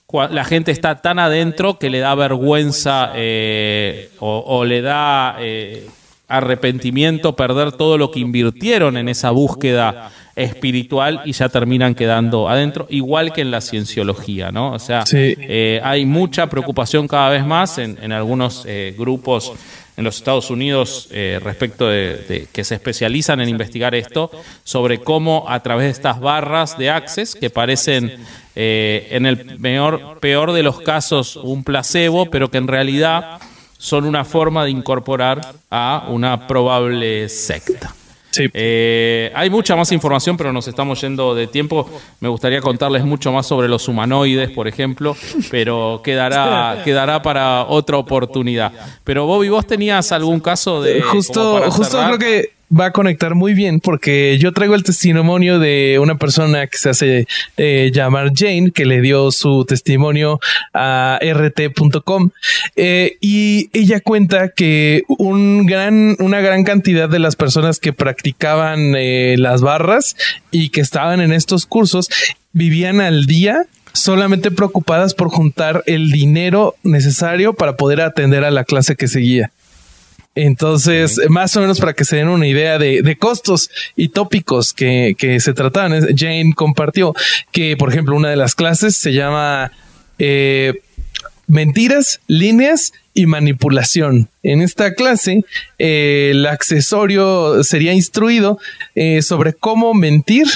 [0.07, 5.37] cua- la gente está tan adentro que le da vergüenza eh, o, o le da
[5.41, 5.89] eh,
[6.37, 12.87] arrepentimiento perder todo lo que invirtieron en esa búsqueda espiritual y ya terminan quedando adentro,
[12.89, 14.73] igual que en la cienciología, ¿no?
[14.73, 15.37] O sea, Sí.
[15.39, 19.53] eh, hay mucha preocupación cada vez más en, en algunos eh, grupos
[19.95, 24.31] en los Estados Unidos eh, respecto de, de- que se especializan en investigar esto
[24.65, 28.11] sobre cómo a través de estas barras de access que parecen
[28.55, 33.39] en el peor, peor de los casos un placebo, pero que en realidad
[33.83, 37.93] son una forma de incorporar a una probable secta.
[38.31, 38.45] Sí.
[38.55, 41.91] Eh, hay mucha más información, pero nos estamos yendo de tiempo.
[42.21, 45.17] Me gustaría contarles mucho más sobre los humanoides, por ejemplo,
[45.51, 48.73] pero quedará, quedará para otra oportunidad.
[49.03, 51.03] Pero Bobby, vos tenías algún caso de...
[51.03, 55.99] justo, justo creo que va a conectar muy bien porque yo traigo el testimonio de
[56.01, 60.41] una persona que se hace eh, llamar Jane, que le dio su testimonio
[60.73, 62.31] a rt.com
[62.77, 68.95] eh, y ella cuenta que un gran, una gran cantidad de las personas que practicaban
[68.97, 70.17] eh, las barras
[70.51, 72.09] y que estaban en estos cursos
[72.53, 78.65] vivían al día solamente preocupadas por juntar el dinero necesario para poder atender a la
[78.65, 79.51] clase que seguía.
[80.35, 84.73] Entonces, más o menos para que se den una idea de, de costos y tópicos
[84.73, 87.15] que, que se trataban, Jane compartió
[87.51, 89.73] que, por ejemplo, una de las clases se llama
[90.19, 90.81] eh,
[91.49, 94.31] Mentiras, líneas y manipulación.
[94.43, 95.45] En esta clase,
[95.79, 98.59] eh, el accesorio sería instruido
[98.95, 100.47] eh, sobre cómo mentir,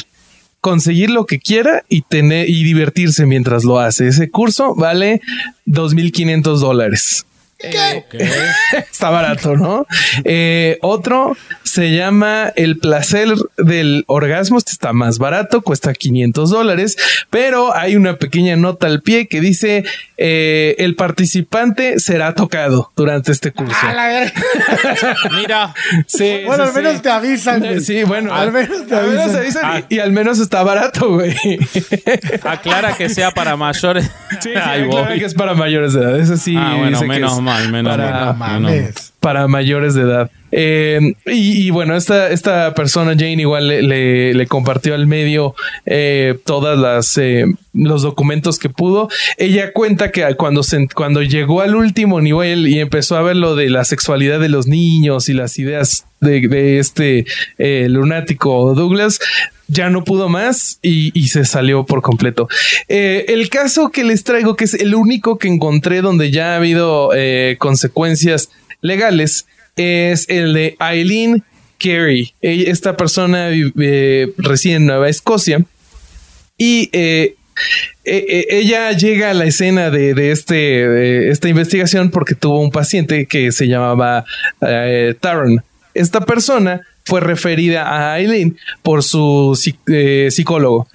[0.63, 4.09] conseguir lo que quiera y tener y divertirse mientras lo hace.
[4.09, 5.21] Ese curso vale
[5.67, 7.27] 2.500 dólares.
[8.91, 9.87] Está barato, ¿no?
[10.25, 14.59] Eh, otro se llama El placer del orgasmo.
[14.59, 16.97] Este está más barato, cuesta 500 dólares,
[17.31, 19.85] pero hay una pequeña nota al pie que dice
[20.17, 23.77] eh, el participante será tocado durante este curso.
[23.87, 24.33] A la verga.
[25.37, 25.75] Mira,
[26.07, 27.03] Sí, Bueno, sí, al menos sí.
[27.03, 27.61] te avisan.
[27.61, 27.81] güey.
[27.81, 29.63] Sí, bueno, Al menos te al menos avisan.
[29.65, 29.83] Ah.
[29.89, 31.35] y, y al menos está barato, güey.
[32.43, 34.05] aclara que sea para mayores.
[34.05, 34.11] Sí,
[34.43, 35.19] sí, Ay, aclara Bobby.
[35.19, 36.19] que es para mayores de edad.
[36.21, 36.55] Eso sí.
[36.57, 38.61] Ah, bueno, dice que menos es mal, menos para- mal.
[38.61, 39.13] No menos.
[39.27, 40.31] Para mayores de edad.
[40.53, 47.19] Eh, y, bueno, esta, esta persona, Jane, igual le, compartió al medio eh, todas las
[47.19, 49.09] eh, los documentos que pudo.
[49.37, 53.57] Ella cuenta que cuando se, cuando llegó al último nivel y empezó a ver lo
[53.57, 57.27] de la sexualidad de los niños y las ideas de, este
[57.59, 59.19] eh, lunático Douglas,
[59.67, 62.49] ya no pudo más y, se salió por completo.
[62.87, 67.11] El caso que les traigo, que es el único que encontré donde ya ha habido
[67.59, 68.51] consecuencias
[68.87, 71.43] legales, es el de Eileen
[71.79, 72.33] Carey.
[72.41, 75.63] Esta persona eh, reside en Nueva Escocia
[76.57, 77.35] y eh,
[78.05, 83.27] eh, eh, ella llega a la escena de, este, esta investigación porque tuvo un paciente
[83.27, 84.25] que se llamaba
[85.21, 85.63] Taron.
[85.93, 90.89] Esta persona fue referida a Aileen por su psi- psicólogo.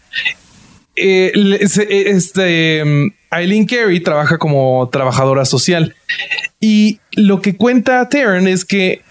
[0.96, 5.96] Este mm, Eileen Carey trabaja como trabajadora social
[6.60, 9.02] y lo que cuenta Taryn es que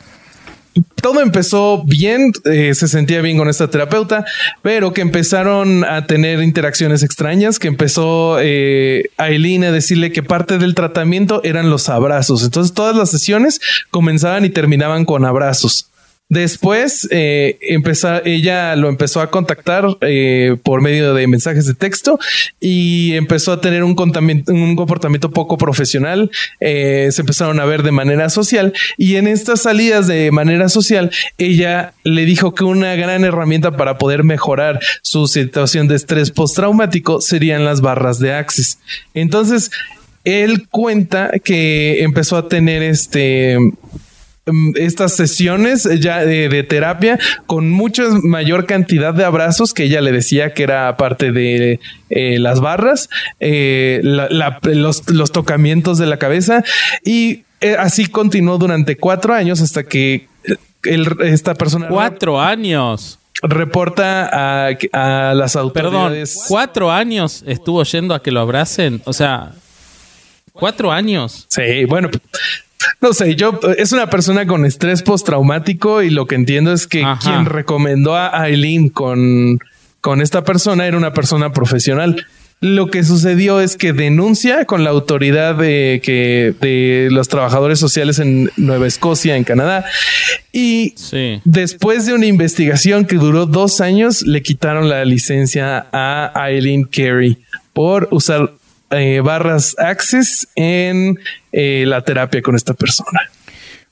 [1.03, 4.25] todo empezó bien, eh, se sentía bien con esta terapeuta,
[4.63, 10.59] pero que empezaron a tener interacciones extrañas, que empezó eh, Aileen a decirle que parte
[10.59, 12.45] del tratamiento eran los abrazos.
[12.45, 13.61] Entonces todas las sesiones
[13.91, 15.90] comenzaban y terminaban con abrazos.
[16.31, 22.21] Después eh, empezó- ella lo empezó a contactar eh, por medio de mensajes de texto
[22.61, 26.31] y empezó a tener un, comportamiento poco profesional.
[26.61, 31.11] Eh, se empezaron a ver de manera social y en estas salidas de manera social,
[31.37, 37.21] ella le dijo que una gran herramienta para poder mejorar su situación de estrés postraumático
[37.21, 38.79] serían las barras de Access.
[39.15, 39.73] Entonces,
[40.23, 43.59] él cuenta que empezó a tener este
[44.75, 50.11] estas sesiones ya de, de terapia con mucha mayor cantidad de abrazos que ella le
[50.13, 51.79] decía que era parte de
[52.09, 56.65] eh, las barras, eh, la- la- los, los tocamientos de la cabeza
[57.05, 63.19] y eh, así continuó durante cuatro años hasta que eh, el- esta persona Cuatro años.
[63.43, 66.45] reporta a, a las Perdón, autoridades.
[66.49, 69.01] cuatro años estuvo yendo a que lo abracen.
[69.05, 69.53] O sea,
[70.53, 71.47] cuatro años.
[71.49, 72.09] Sí, bueno,
[73.01, 77.03] no sé, yo es una persona con estrés postraumático y lo que entiendo es que
[77.05, 77.19] Ajá.
[77.21, 79.59] quien recomendó a Aileen con,
[80.01, 82.27] con esta persona era una persona profesional.
[82.63, 88.19] Lo que sucedió es que denuncia con la autoridad de que de los trabajadores sociales
[88.19, 89.87] en Nueva Escocia, en Canadá,
[90.53, 91.41] y Sí.
[91.47, 97.39] después de una investigación que duró dos años, le quitaron la licencia a Eileen Carey
[97.73, 98.53] por usar
[98.91, 101.19] eh, barras Access en
[101.53, 103.21] eh, la terapia con esta persona.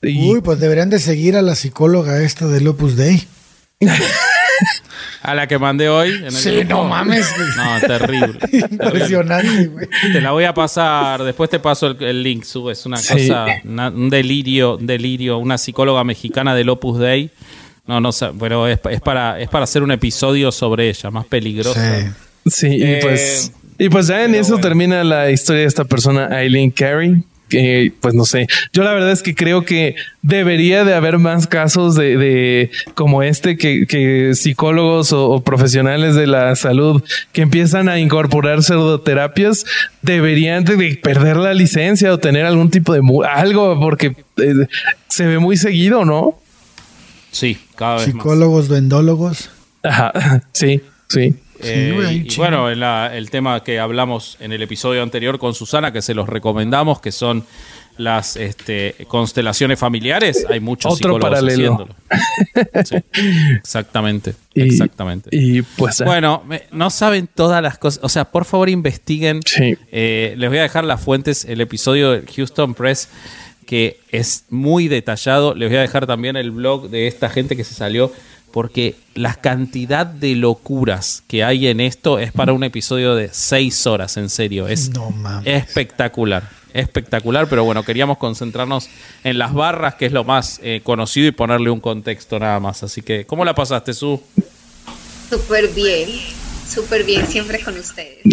[0.01, 3.27] Y- Uy, pues deberían de seguir a la psicóloga esta del Opus Dei.
[5.21, 6.09] A la que mandé hoy.
[6.09, 6.69] En el Sí, grupo.
[6.69, 7.27] no mames.
[7.57, 8.39] No, terrible.
[8.71, 9.87] Impresionante, güey.
[10.13, 13.13] Te la voy a pasar, después te paso el, el link, sube, es una Sí.
[13.27, 17.31] cosa, una- un delirio, un delirio, una psicóloga mexicana del Opus Dei.
[17.85, 21.25] No, no sé, pero es, es para, es para hacer un episodio sobre ella, más
[21.25, 21.99] peligrosa.
[22.01, 22.07] Sí.
[22.45, 24.67] Sí, y Eh, pues, y pues ya en pero eso bueno.
[24.67, 27.23] termina la historia de esta persona, Eileen Carey.
[27.47, 31.47] Que pues no sé, yo la verdad es que creo que debería de haber más
[31.47, 37.01] casos de, de como este que, que psicólogos o, o profesionales de la salud
[37.31, 39.65] que empiezan a incorporar pseudoterapias
[40.03, 44.67] deberían de, de perder la licencia o tener algún tipo de algo porque eh,
[45.07, 46.39] se ve muy seguido, ¿no?
[47.31, 48.13] Sí, cada vez más.
[48.13, 49.49] Psicólogos, duendólogos.
[49.81, 51.33] Ajá, sí, sí.
[51.61, 52.43] Eh, güey, y chingo.
[52.43, 56.13] bueno, en la- el tema que hablamos en el episodio anterior con Susana, que se
[56.13, 57.45] los recomendamos, que son
[57.97, 61.73] las este, constelaciones familiares, hay muchos Otro psicólogos paralelo.
[61.73, 61.95] haciéndolo.
[62.85, 62.95] Sí,
[63.57, 65.29] exactamente, Y, exactamente.
[65.33, 67.99] Y pues Bueno, me- no saben todas las cosas.
[68.03, 69.41] O sea, por favor investiguen.
[69.45, 69.77] Sí.
[69.91, 73.09] Eh, les voy a dejar las fuentes, el episodio de Houston Press,
[73.65, 75.53] que es muy detallado.
[75.53, 78.11] Les voy a dejar también el blog de esta gente que se salió,
[78.51, 83.85] porque la cantidad de locuras que hay en esto es para un episodio de seis
[83.87, 84.67] horas, en serio.
[84.67, 85.47] Es No mames.
[85.47, 86.49] espectacular.
[86.73, 88.89] Espectacular, pero bueno, queríamos concentrarnos
[89.23, 92.83] en las barras, que es lo más eh, conocido, y ponerle un contexto nada más.
[92.83, 94.21] Así que, ¿cómo la pasaste, Su?
[95.29, 96.09] Súper bien,
[96.67, 98.23] súper bien siempre con ustedes.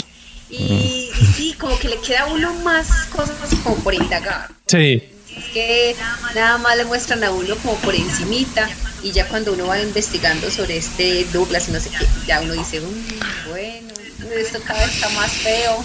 [0.50, 4.48] Y, y sí, como que le queda a uno más cosas como por indagar.
[4.66, 5.02] sí.
[5.36, 5.96] Es que
[6.34, 8.68] nada más le muestran a uno como por encimita
[9.02, 12.54] y ya cuando uno va investigando sobre este Douglas y no sé qué, ya uno
[12.54, 13.88] dice, "Mm, bueno,
[14.36, 15.84] esto cada vez está más feo.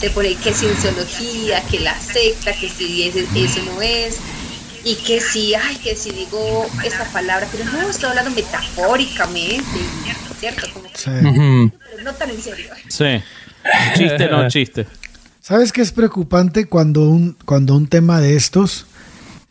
[0.00, 4.16] Se pone que cienciología, que la secta, que si ese- eso no es.
[4.84, 9.62] Y que si, ay, que si digo esta palabra, pero no, estoy hablando metafóricamente,
[10.38, 10.66] ¿cierto?
[10.72, 11.10] Como que, Sí.
[11.90, 12.70] Pero no tan en serio.
[12.88, 13.22] Sí.
[13.94, 14.86] Chiste, no chiste.
[15.42, 18.86] ¿Sabes qué es preocupante cuando un, cuando un tema de estos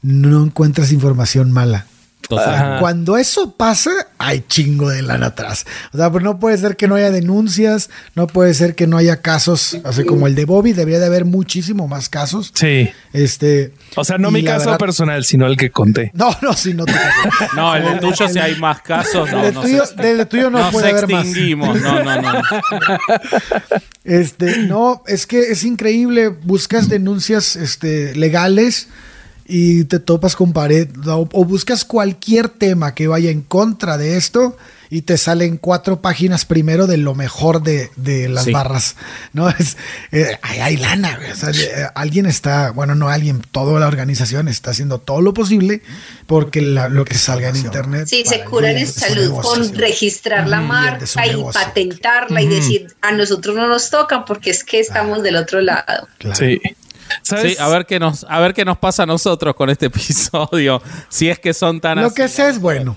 [0.01, 1.85] no encuentras información mala?
[2.27, 2.53] Total.
[2.53, 2.79] Ajá.
[2.79, 3.89] Cuando eso pasa,
[4.19, 5.65] hay chingo de lana atrás.
[5.93, 8.97] O sea, pues no puede ser que no haya denuncias, no puede ser que no
[8.97, 12.51] haya casos, así como el de Bobby, debería de haber muchísimo más casos.
[12.53, 12.87] Sí.
[13.13, 16.11] Este, O sea, no mi caso verdad- personal, sino el que conté.
[16.13, 16.93] No, no, sí, no te
[17.55, 20.59] No, el de tuyo, si hay más casos, no, Del no tuyo, del tuyo no
[20.59, 21.25] nos puede haber más.
[21.25, 21.81] extinguimos.
[21.81, 22.41] No, no, no.
[24.03, 26.27] Este, no, es que es increíble.
[26.29, 28.87] Buscas denuncias este, legales
[29.49, 30.87] y te topas con pared.
[31.07, 34.55] O, o buscas cualquier tema que vaya en contra de esto
[34.91, 38.51] y te salen cuatro páginas primero de lo mejor de, de las Sí.
[38.51, 38.95] barras.
[39.33, 39.77] No es,
[40.11, 41.19] eh, hay, hay lana.
[41.31, 45.33] O sea, eh, alguien está, bueno, no alguien, toda la organización está haciendo todo lo
[45.33, 45.81] posible
[46.27, 48.07] porque la- lo que salga en internet.
[48.07, 49.73] Sí, se curan en salud negocio, con sí.
[49.75, 51.61] registrar la marca y negocio.
[51.61, 56.07] patentarla y decir, a nosotros no nos tocan porque es que estamos del otro lado.
[56.17, 56.35] Claro.
[56.35, 56.59] Sí.
[57.21, 57.53] ¿Sabes?
[57.53, 60.81] Sí, a ver qué nos, a ver qué nos pasa a nosotros con este episodio.
[61.09, 62.15] Si es que son tan Lo así.
[62.15, 62.95] que sé es bueno.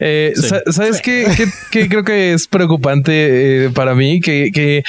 [0.00, 0.48] Eh, Sí.
[0.72, 4.20] ¿Sabes qué, qué- qué creo que es preocupante eh, para mí?
[4.20, 4.82] Que, que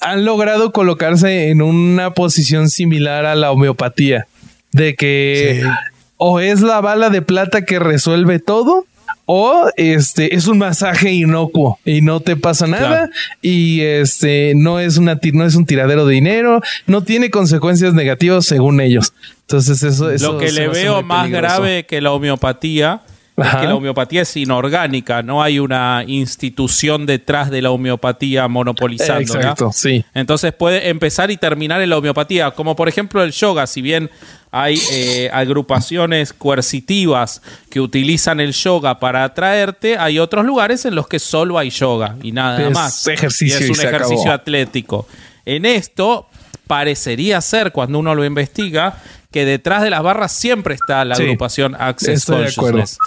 [0.00, 4.26] han logrado colocarse en una posición similar a la homeopatía.
[4.72, 5.68] De que Sí.
[6.16, 8.86] o es la bala de plata que resuelve todo.
[9.24, 13.12] O este es un masaje inocuo y no te pasa nada Claro.
[13.40, 18.44] y este no es una no es un tiradero de dinero, no tiene consecuencias negativas
[18.46, 19.12] según ellos.
[19.42, 21.56] Entonces eso, eso Lo que le veo más peligroso.
[21.60, 23.02] grave que la homeopatía
[23.42, 23.60] Ajá.
[23.60, 29.40] que la homeopatía es inorgánica, no hay una institución detrás de la homeopatía monopolizándola.
[29.40, 30.04] Exacto, sí.
[30.14, 34.10] Entonces puede empezar y terminar en la homeopatía, como por ejemplo el yoga, si bien
[34.50, 37.40] hay eh, agrupaciones coercitivas
[37.70, 42.16] que utilizan el yoga para atraerte, hay otros lugares en los que solo hay yoga
[42.22, 43.06] y nada Es más.
[43.06, 44.32] ejercicio Y es un ejercicio acabó.
[44.34, 45.08] atlético.
[45.46, 46.28] En esto
[46.66, 48.96] parecería ser, cuando uno lo investiga,
[49.32, 52.54] que detrás de las barras siempre está la Sí, agrupación Access estoy de.
[52.54, 52.98] Consciousness.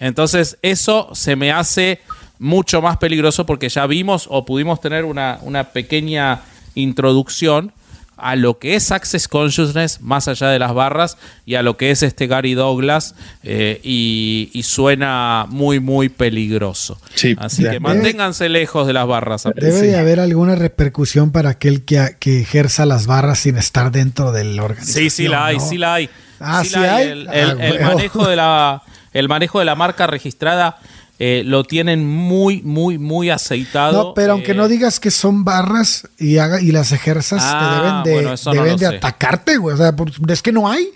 [0.00, 2.00] Entonces, eso se me hace
[2.38, 6.40] mucho más peligroso porque ya vimos o pudimos tener una, una pequeña
[6.74, 7.72] introducción
[8.16, 11.90] a lo que es Access Consciousness más allá de las barras y a lo que
[11.90, 17.00] es este Gary Douglas eh, y, y suena muy muy peligroso.
[17.14, 19.44] Sí, Así que manténganse lejos de las barras.
[19.56, 19.86] Debe Sí.
[19.86, 24.58] de haber alguna repercusión para aquel que, que ejerza las barras sin estar dentro del
[24.60, 25.04] organización.
[25.04, 25.68] Sí, sí la hay, ¿no?
[25.68, 26.08] sí la hay.
[26.40, 27.08] Ah, Sí ¿sí la hay?
[27.08, 27.84] El, Ah, el- el huevo.
[27.94, 30.78] manejo de la, el manejo de la marca registrada
[31.18, 34.02] eh, lo tienen muy, muy, muy aceitado.
[34.02, 37.60] No, pero aunque Eh, no digas que son barras y haga y las ejerzas, Ah,
[37.60, 39.74] te deben de, bueno, eso no deben de atacarte, güey.
[39.74, 39.94] O sea,
[40.28, 40.88] es que no hay.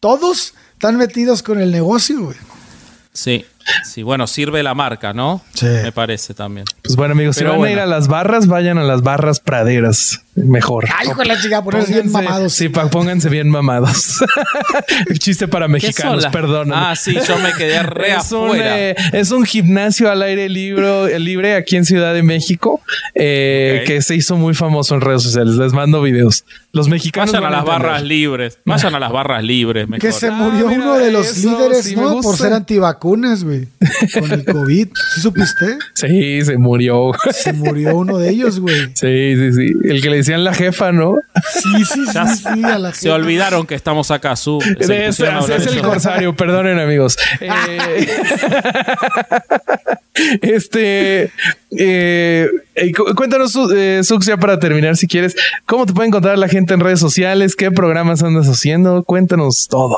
[0.00, 2.36] Todos están metidos con el negocio, güey.
[3.12, 3.44] Sí,
[3.84, 5.42] sí, bueno, sirve la marca, ¿no?
[5.54, 5.66] Sí.
[5.66, 6.64] Me parece también.
[6.82, 7.70] Pues bueno, amigos, Pero si van bueno.
[7.70, 10.20] a ir a las barras, vayan a las barras praderas.
[10.34, 10.86] Mejor.
[10.98, 12.54] Ay, hijo de la chica, ponerse bien mamados.
[12.54, 14.20] Sí, pa- pónganse bien mamados.
[15.18, 16.70] Chiste para ¿Qué mexicanos, perdón.
[16.72, 18.80] Ah, sí, yo me quedé re es un, afuera.
[18.80, 22.80] eh, es un gimnasio al aire libre, libre aquí en Ciudad de México
[23.14, 25.54] eh, que se hizo muy famoso en redes sociales.
[25.56, 26.44] Les mando videos.
[26.72, 28.58] Los mexicanos Vayan a van las barras libres.
[28.64, 29.86] Vayan a las barras libres.
[29.86, 30.00] Mejor.
[30.00, 32.22] Que se Ah, murió uno de los eso líderes, sí ¿no?
[32.22, 33.51] Por ser antivacunas, güey.
[34.14, 34.88] Con el COVID.
[35.14, 35.78] ¿Sí supiste?
[35.94, 37.12] Sí, se murió.
[37.32, 38.86] Se murió uno de ellos, güey.
[38.94, 39.72] Sí, sí, sí.
[39.84, 41.14] El que le decían la jefa, ¿no?
[41.52, 44.60] Sí, sí, sí, sí, a la Se olvidaron que estamos acá, Su.
[44.80, 47.16] Se Es, pusieron a hablar es de el corsario, perdonen amigos.
[47.40, 48.06] Eh,
[50.42, 51.30] este,
[51.70, 52.48] eh,
[52.96, 55.34] cu- cuéntanos, Su- eh, Sux, ya para terminar, si quieres,
[55.66, 57.56] ¿cómo te puede encontrar la gente en redes sociales?
[57.56, 59.04] ¿Qué programas andas haciendo?
[59.04, 59.96] Cuéntanos todo.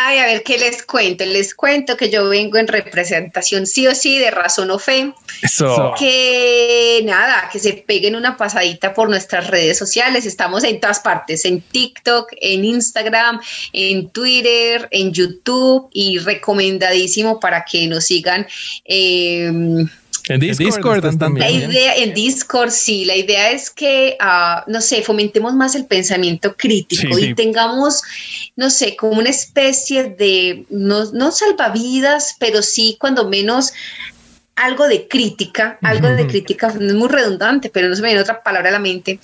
[0.00, 1.24] Ay, a ver, ¿qué les cuento?
[1.24, 5.12] Les cuento que yo vengo en representación sí o sí de razón o fe.
[5.42, 5.92] Eso.
[5.98, 10.24] Que nada, que se peguen una pasadita por nuestras redes sociales.
[10.24, 13.40] Estamos en todas partes, en TikTok, en Instagram,
[13.72, 18.46] en Twitter, en YouTube y recomendadísimo para que nos sigan.
[18.84, 19.50] eh,
[20.28, 21.70] En Discord, están la también.
[21.70, 26.54] idea en Discord, sí, la idea es que, ah, no sé, fomentemos más el pensamiento
[26.56, 27.34] crítico Sí, y sí.
[27.34, 28.02] tengamos,
[28.56, 33.72] no sé, como una especie de, no, no salvavidas, pero sí cuando menos
[34.58, 38.20] algo de crítica, algo de crítica, no es muy redundante, pero no se me viene
[38.22, 39.18] otra palabra a la mente,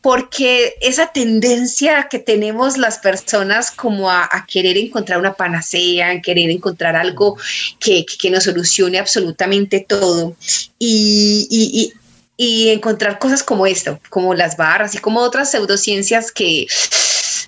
[0.00, 6.20] porque esa tendencia que tenemos las personas como a, a querer encontrar una panacea, a
[6.20, 7.36] querer encontrar algo
[7.78, 10.36] que, que- que nos solucione absolutamente todo
[10.78, 11.92] y, y- y-
[12.36, 16.66] y encontrar cosas como esto, como las barras y como otras pseudociencias que,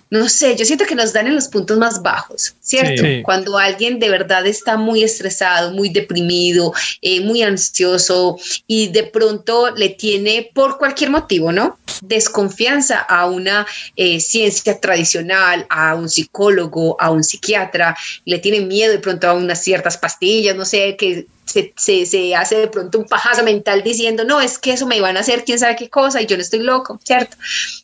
[0.09, 3.03] no sé, yo siento que nos dan en los puntos más bajos, ¿cierto?
[3.03, 3.23] Sí.
[3.25, 8.39] Cuando alguien de verdad está muy estresado, muy deprimido, eh, muy ansioso
[8.69, 11.79] y de pronto le tiene por cualquier motivo, ¿no?
[12.03, 18.93] Desconfianza a una eh, ciencia tradicional, a un psicólogo, a un psiquiatra, le tiene miedo
[18.93, 22.99] de pronto a unas ciertas pastillas, no sé, que se, se, se hace de pronto
[22.99, 25.89] un pajazo mental diciendo, no, es que eso me van a hacer quién sabe qué
[25.89, 27.37] cosa y yo no estoy loco, ¿cierto?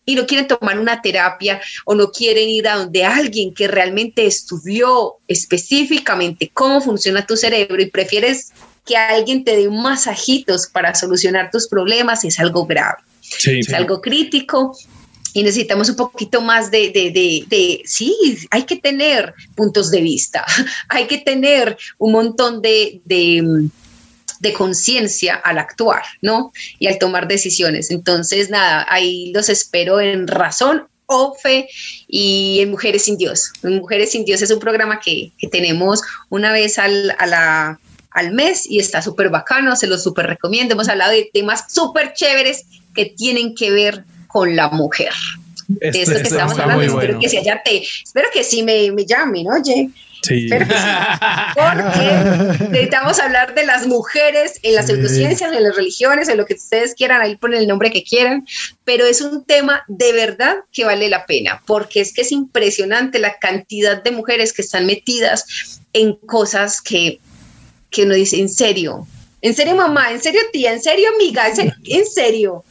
[0.04, 4.26] Y no quieren tomar una terapia o no quieren ir a donde alguien que realmente
[4.26, 8.52] estudió específicamente cómo funciona tu cerebro y prefieres
[8.84, 14.00] que alguien te dé masajitos para solucionar tus problemas, es algo grave Sí, es algo
[14.00, 14.76] crítico
[15.34, 17.10] y necesitamos un poquito más de, de,
[17.48, 18.14] de, sí,
[18.50, 20.44] hay que tener puntos de vista,
[20.88, 23.68] hay que tener un montón de, de,
[24.56, 26.52] conciencia al actuar, ¿no?
[26.80, 27.92] Y al tomar decisiones.
[27.92, 31.68] Entonces, nada, ahí los espero en razón o fe
[32.08, 33.52] y en Mujeres sin Dios.
[33.62, 38.80] Mujeres sin Dios es un programa que, que tenemos una vez al, al mes y
[38.80, 40.74] está súper bacano, se lo súper recomiendo.
[40.74, 45.10] Hemos hablado de temas súper chéveres que tienen que ver con la mujer.
[45.68, 47.20] De esto que este estamos hablando, espero bueno.
[47.20, 49.90] que te, espero que sí me, me llamen, oye.
[50.22, 50.48] Sí.
[50.48, 54.92] Que porque necesitamos hablar de las mujeres en las Sí.
[54.92, 58.46] pseudociencias, en las religiones, en lo que ustedes quieran, ahí ponen el nombre que quieran,
[58.84, 63.18] pero es un tema de verdad que vale la pena, porque es que es impresionante
[63.18, 67.18] la cantidad de mujeres que están metidas en cosas que,
[67.90, 69.06] que uno dice, en serio,
[69.40, 72.64] en serio mamá, en serio tía, en serio amiga, en serio, en serio.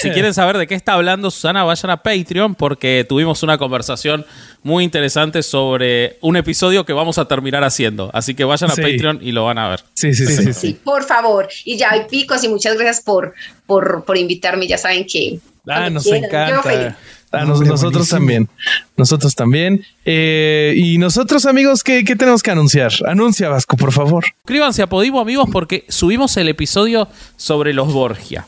[0.00, 4.26] Si quieren saber de qué está hablando Susana, vayan a Patreon porque tuvimos una conversación
[4.62, 8.10] muy interesante sobre un episodio que vamos a terminar haciendo.
[8.12, 8.82] Así que vayan a Sí.
[8.82, 9.80] Patreon y lo van a ver.
[9.94, 10.44] Sí, sí, sí.
[10.44, 11.48] sí, Sí, por favor.
[11.64, 13.34] Y ya hay picos y muchas gracias por,
[13.66, 14.66] por, por invitarme.
[14.66, 15.38] Ya saben que.
[15.68, 16.78] Ah, nos quieran, yo feliz.
[16.80, 16.98] encanta.
[17.32, 18.48] Ah, nos- nosotros también.
[18.96, 19.84] Nosotros también.
[20.04, 22.92] Eh, y nosotros, amigos, ¿qué, qué tenemos que anunciar?
[23.06, 24.24] Anuncia, Vasco, por favor.
[24.42, 28.46] Suscríbanse a Podimo, amigos, porque subimos el episodio sobre los Borgia.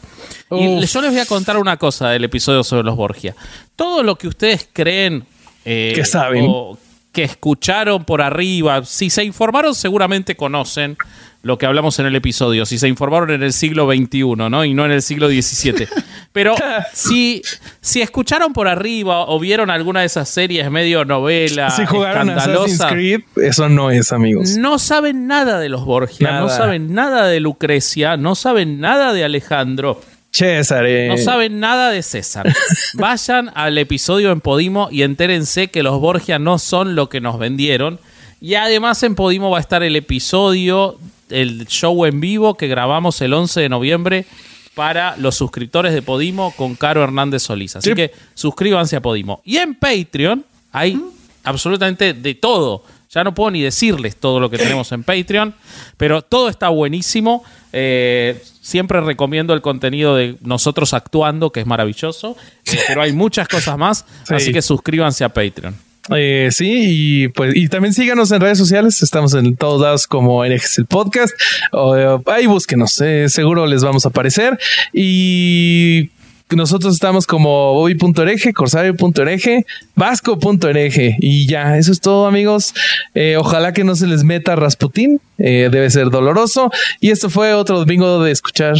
[0.50, 0.90] Y Uf.
[0.92, 3.34] yo les voy a contar una cosa del episodio sobre los Borgia.
[3.76, 5.24] Todo lo que ustedes creen
[5.64, 6.46] eh, Que saben.
[6.48, 6.78] o
[7.12, 10.96] que escucharon por arriba, si se informaron, seguramente conocen
[11.42, 12.66] lo que hablamos en el episodio.
[12.66, 14.64] Si se informaron en el siglo XXI, ¿no?
[14.64, 15.86] Y no en el siglo XVII.
[16.32, 16.54] Pero
[16.92, 17.42] si,
[17.80, 22.84] si escucharon por arriba o vieron alguna de esas series medio novela, si jugaron Assassin's
[22.84, 24.56] Creed, eso no es, amigos.
[24.56, 29.24] no saben nada de los Borgia, no saben nada de Lucrecia, no saben nada de
[29.24, 30.00] Alejandro,
[30.30, 32.52] César, eh, no saben nada de César.
[32.94, 37.38] Vayan al episodio en Podimo y entérense que los Borgia no son lo que nos
[37.38, 37.98] vendieron.
[38.40, 40.96] Y además en Podimo va a estar el episodio,
[41.30, 44.26] el show en vivo que grabamos el 11 de noviembre
[44.74, 47.74] para los suscriptores de Podimo con Caro Hernández Solís.
[47.74, 47.96] Así Sí.
[47.96, 49.42] que suscríbanse a Podimo.
[49.44, 51.00] Y en Patreon hay
[51.42, 52.84] absolutamente de todo.
[53.10, 55.54] Ya no puedo ni decirles todo lo que tenemos en Patreon,
[55.96, 57.42] pero todo está buenísimo.
[57.72, 62.36] Eh, siempre recomiendo el contenido de nosotros actuando, que es maravilloso.
[62.66, 64.34] Eh, pero hay muchas cosas más, Sí.
[64.34, 65.74] así que suscríbanse a Patreon.
[66.16, 66.84] Eh, sí,
[67.24, 69.02] y pues y también síganos en redes sociales.
[69.02, 71.34] Estamos en todos lados como Herejes el podcast.
[71.72, 72.92] O, ahí búsquenos,
[73.26, 74.58] seguro les vamos a aparecer.
[74.94, 76.10] Y
[76.56, 81.16] nosotros estamos como bobby.hereje, corsario.hereje, vasco.hereje.
[81.20, 82.74] Y ya, eso es todo, amigos.
[83.14, 85.20] Eh, ojalá que no se les meta Rasputín.
[85.38, 86.70] eh, debe ser doloroso.
[87.00, 88.74] Y esto fue otro domingo de escuchar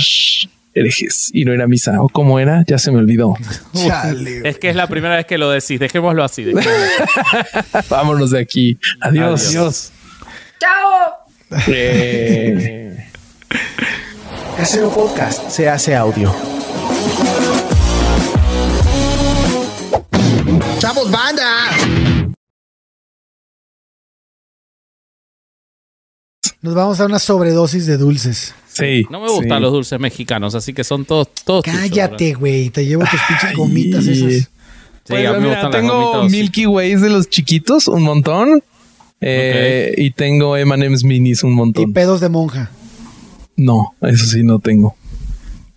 [0.74, 2.00] herejes y no era misa.
[2.02, 2.62] ¿O cómo era?
[2.66, 3.34] Ya se me olvidó.
[3.74, 4.48] Chale.
[4.48, 5.78] Es que es la primera vez que lo decís.
[5.80, 6.44] Dejémoslo así.
[6.44, 7.88] dejémoslo así.
[7.90, 8.78] Vámonos de aquí.
[9.00, 9.48] Adiós.
[9.48, 9.92] Adiós.
[10.60, 11.62] ¡Chao!
[11.68, 13.06] Eh,
[14.56, 16.34] Casero Podcast se hace audio.
[20.80, 21.44] ¡Chavos, banda!
[26.60, 28.54] Nos vamos a una sobredosis de dulces.
[28.66, 29.04] sí.
[29.10, 29.62] No me gustan sí.
[29.62, 32.70] los dulces mexicanos, así que son todos, todos Cállate, güey.
[32.70, 34.32] Te llevo tus pinches gomitas esas.
[34.32, 34.46] Sí,
[35.06, 36.32] Pues, a mí me mira, gustan las tengo gomitas.
[36.32, 38.62] Milky Ways de los chiquitos, un montón.
[39.20, 41.92] Eh, Y tengo M&M's minis, un Y montón.
[41.92, 42.70] pedos de monja.
[43.56, 44.96] No, eso sí no tengo.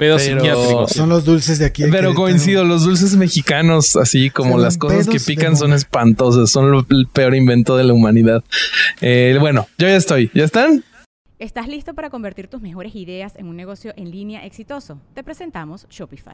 [0.02, 0.91] Pedos Pero- psiquiátricos.
[0.93, 1.84] Son los dulces de aquí.
[1.84, 2.16] de Pero Querétaro.
[2.24, 6.49] coincido, los dulces mexicanos, así como Son las cosas que pican, son espantosas.
[6.49, 8.43] Son lo- el peor invento de la humanidad.
[8.99, 10.32] Eh, bueno, yo ya estoy.
[10.34, 10.84] ¿Ya están?
[11.38, 14.99] ¿Estás listo para convertir tus mejores ideas en un negocio en línea exitoso?
[15.14, 16.34] Te presentamos Shopify.